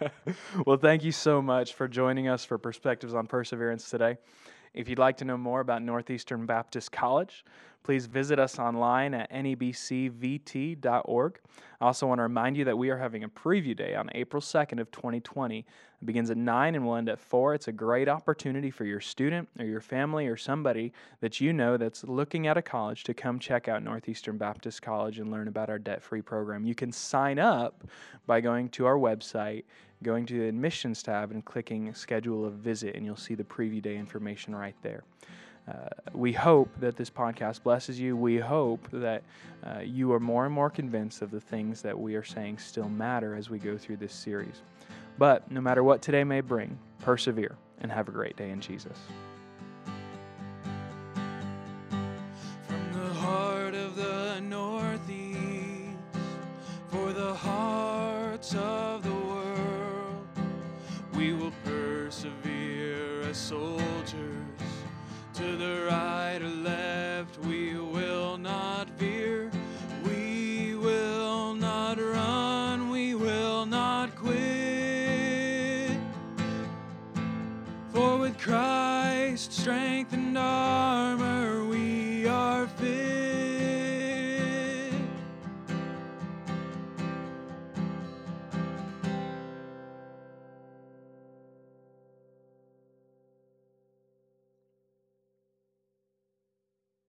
well, 0.66 0.76
thank 0.76 1.02
you 1.02 1.10
so 1.12 1.40
much 1.40 1.74
for 1.74 1.88
joining 1.88 2.28
us 2.28 2.44
for 2.44 2.58
Perspectives 2.58 3.14
on 3.14 3.26
Perseverance 3.26 3.88
today. 3.88 4.18
If 4.72 4.88
you'd 4.88 4.98
like 4.98 5.16
to 5.18 5.24
know 5.24 5.36
more 5.36 5.60
about 5.60 5.82
Northeastern 5.82 6.46
Baptist 6.46 6.92
College, 6.92 7.44
please 7.82 8.06
visit 8.06 8.38
us 8.38 8.58
online 8.58 9.14
at 9.14 9.30
nebcvt.org. 9.32 10.80
I 11.80 11.86
also 11.86 12.06
want 12.06 12.18
to 12.18 12.22
remind 12.22 12.56
you 12.56 12.64
that 12.66 12.76
we 12.76 12.90
are 12.90 12.98
having 12.98 13.24
a 13.24 13.28
preview 13.28 13.76
day 13.76 13.94
on 13.94 14.10
April 14.14 14.40
2nd 14.40 14.80
of 14.80 14.90
2020. 14.90 15.60
It 15.60 15.66
begins 16.04 16.30
at 16.30 16.36
9 16.36 16.74
and 16.74 16.84
will 16.84 16.96
end 16.96 17.08
at 17.08 17.18
4. 17.18 17.54
It's 17.54 17.68
a 17.68 17.72
great 17.72 18.08
opportunity 18.08 18.70
for 18.70 18.84
your 18.84 19.00
student 19.00 19.48
or 19.58 19.64
your 19.64 19.80
family 19.80 20.26
or 20.26 20.36
somebody 20.36 20.92
that 21.20 21.40
you 21.40 21.52
know 21.52 21.76
that's 21.76 22.04
looking 22.04 22.46
at 22.46 22.56
a 22.56 22.62
college 22.62 23.04
to 23.04 23.14
come 23.14 23.38
check 23.38 23.68
out 23.68 23.82
Northeastern 23.82 24.36
Baptist 24.36 24.82
College 24.82 25.18
and 25.18 25.30
learn 25.30 25.48
about 25.48 25.70
our 25.70 25.78
debt-free 25.78 26.22
program. 26.22 26.64
You 26.64 26.74
can 26.74 26.92
sign 26.92 27.38
up 27.38 27.84
by 28.26 28.40
going 28.40 28.68
to 28.70 28.86
our 28.86 28.96
website 28.96 29.64
going 30.02 30.24
to 30.26 30.38
the 30.38 30.48
admissions 30.48 31.02
tab 31.02 31.30
and 31.30 31.44
clicking 31.44 31.92
schedule 31.94 32.46
a 32.46 32.50
visit, 32.50 32.96
and 32.96 33.04
you'll 33.04 33.16
see 33.16 33.34
the 33.34 33.44
preview 33.44 33.82
day 33.82 33.96
information 33.96 34.54
right 34.54 34.76
there. 34.82 35.04
Uh, 35.68 35.88
we 36.12 36.32
hope 36.32 36.68
that 36.80 36.96
this 36.96 37.10
podcast 37.10 37.62
blesses 37.62 38.00
you. 38.00 38.16
We 38.16 38.38
hope 38.38 38.88
that 38.92 39.22
uh, 39.64 39.80
you 39.80 40.12
are 40.12 40.20
more 40.20 40.44
and 40.44 40.54
more 40.54 40.70
convinced 40.70 41.22
of 41.22 41.30
the 41.30 41.40
things 41.40 41.82
that 41.82 41.98
we 41.98 42.14
are 42.14 42.24
saying 42.24 42.58
still 42.58 42.88
matter 42.88 43.34
as 43.34 43.50
we 43.50 43.58
go 43.58 43.78
through 43.78 43.98
this 43.98 44.12
series. 44.12 44.62
But 45.18 45.50
no 45.50 45.60
matter 45.60 45.84
what 45.84 46.02
today 46.02 46.24
may 46.24 46.40
bring, 46.40 46.78
persevere 47.00 47.56
and 47.80 47.92
have 47.92 48.08
a 48.08 48.12
great 48.12 48.36
day 48.36 48.50
in 48.50 48.60
Jesus. 48.60 48.98
From 52.66 52.92
the 52.92 53.14
heart 53.14 53.74
of 53.74 53.96
the 53.96 54.40
Northeast, 54.40 55.38
for 56.88 57.12
the 57.12 57.34
hearts 57.34 58.54
of 58.54 58.79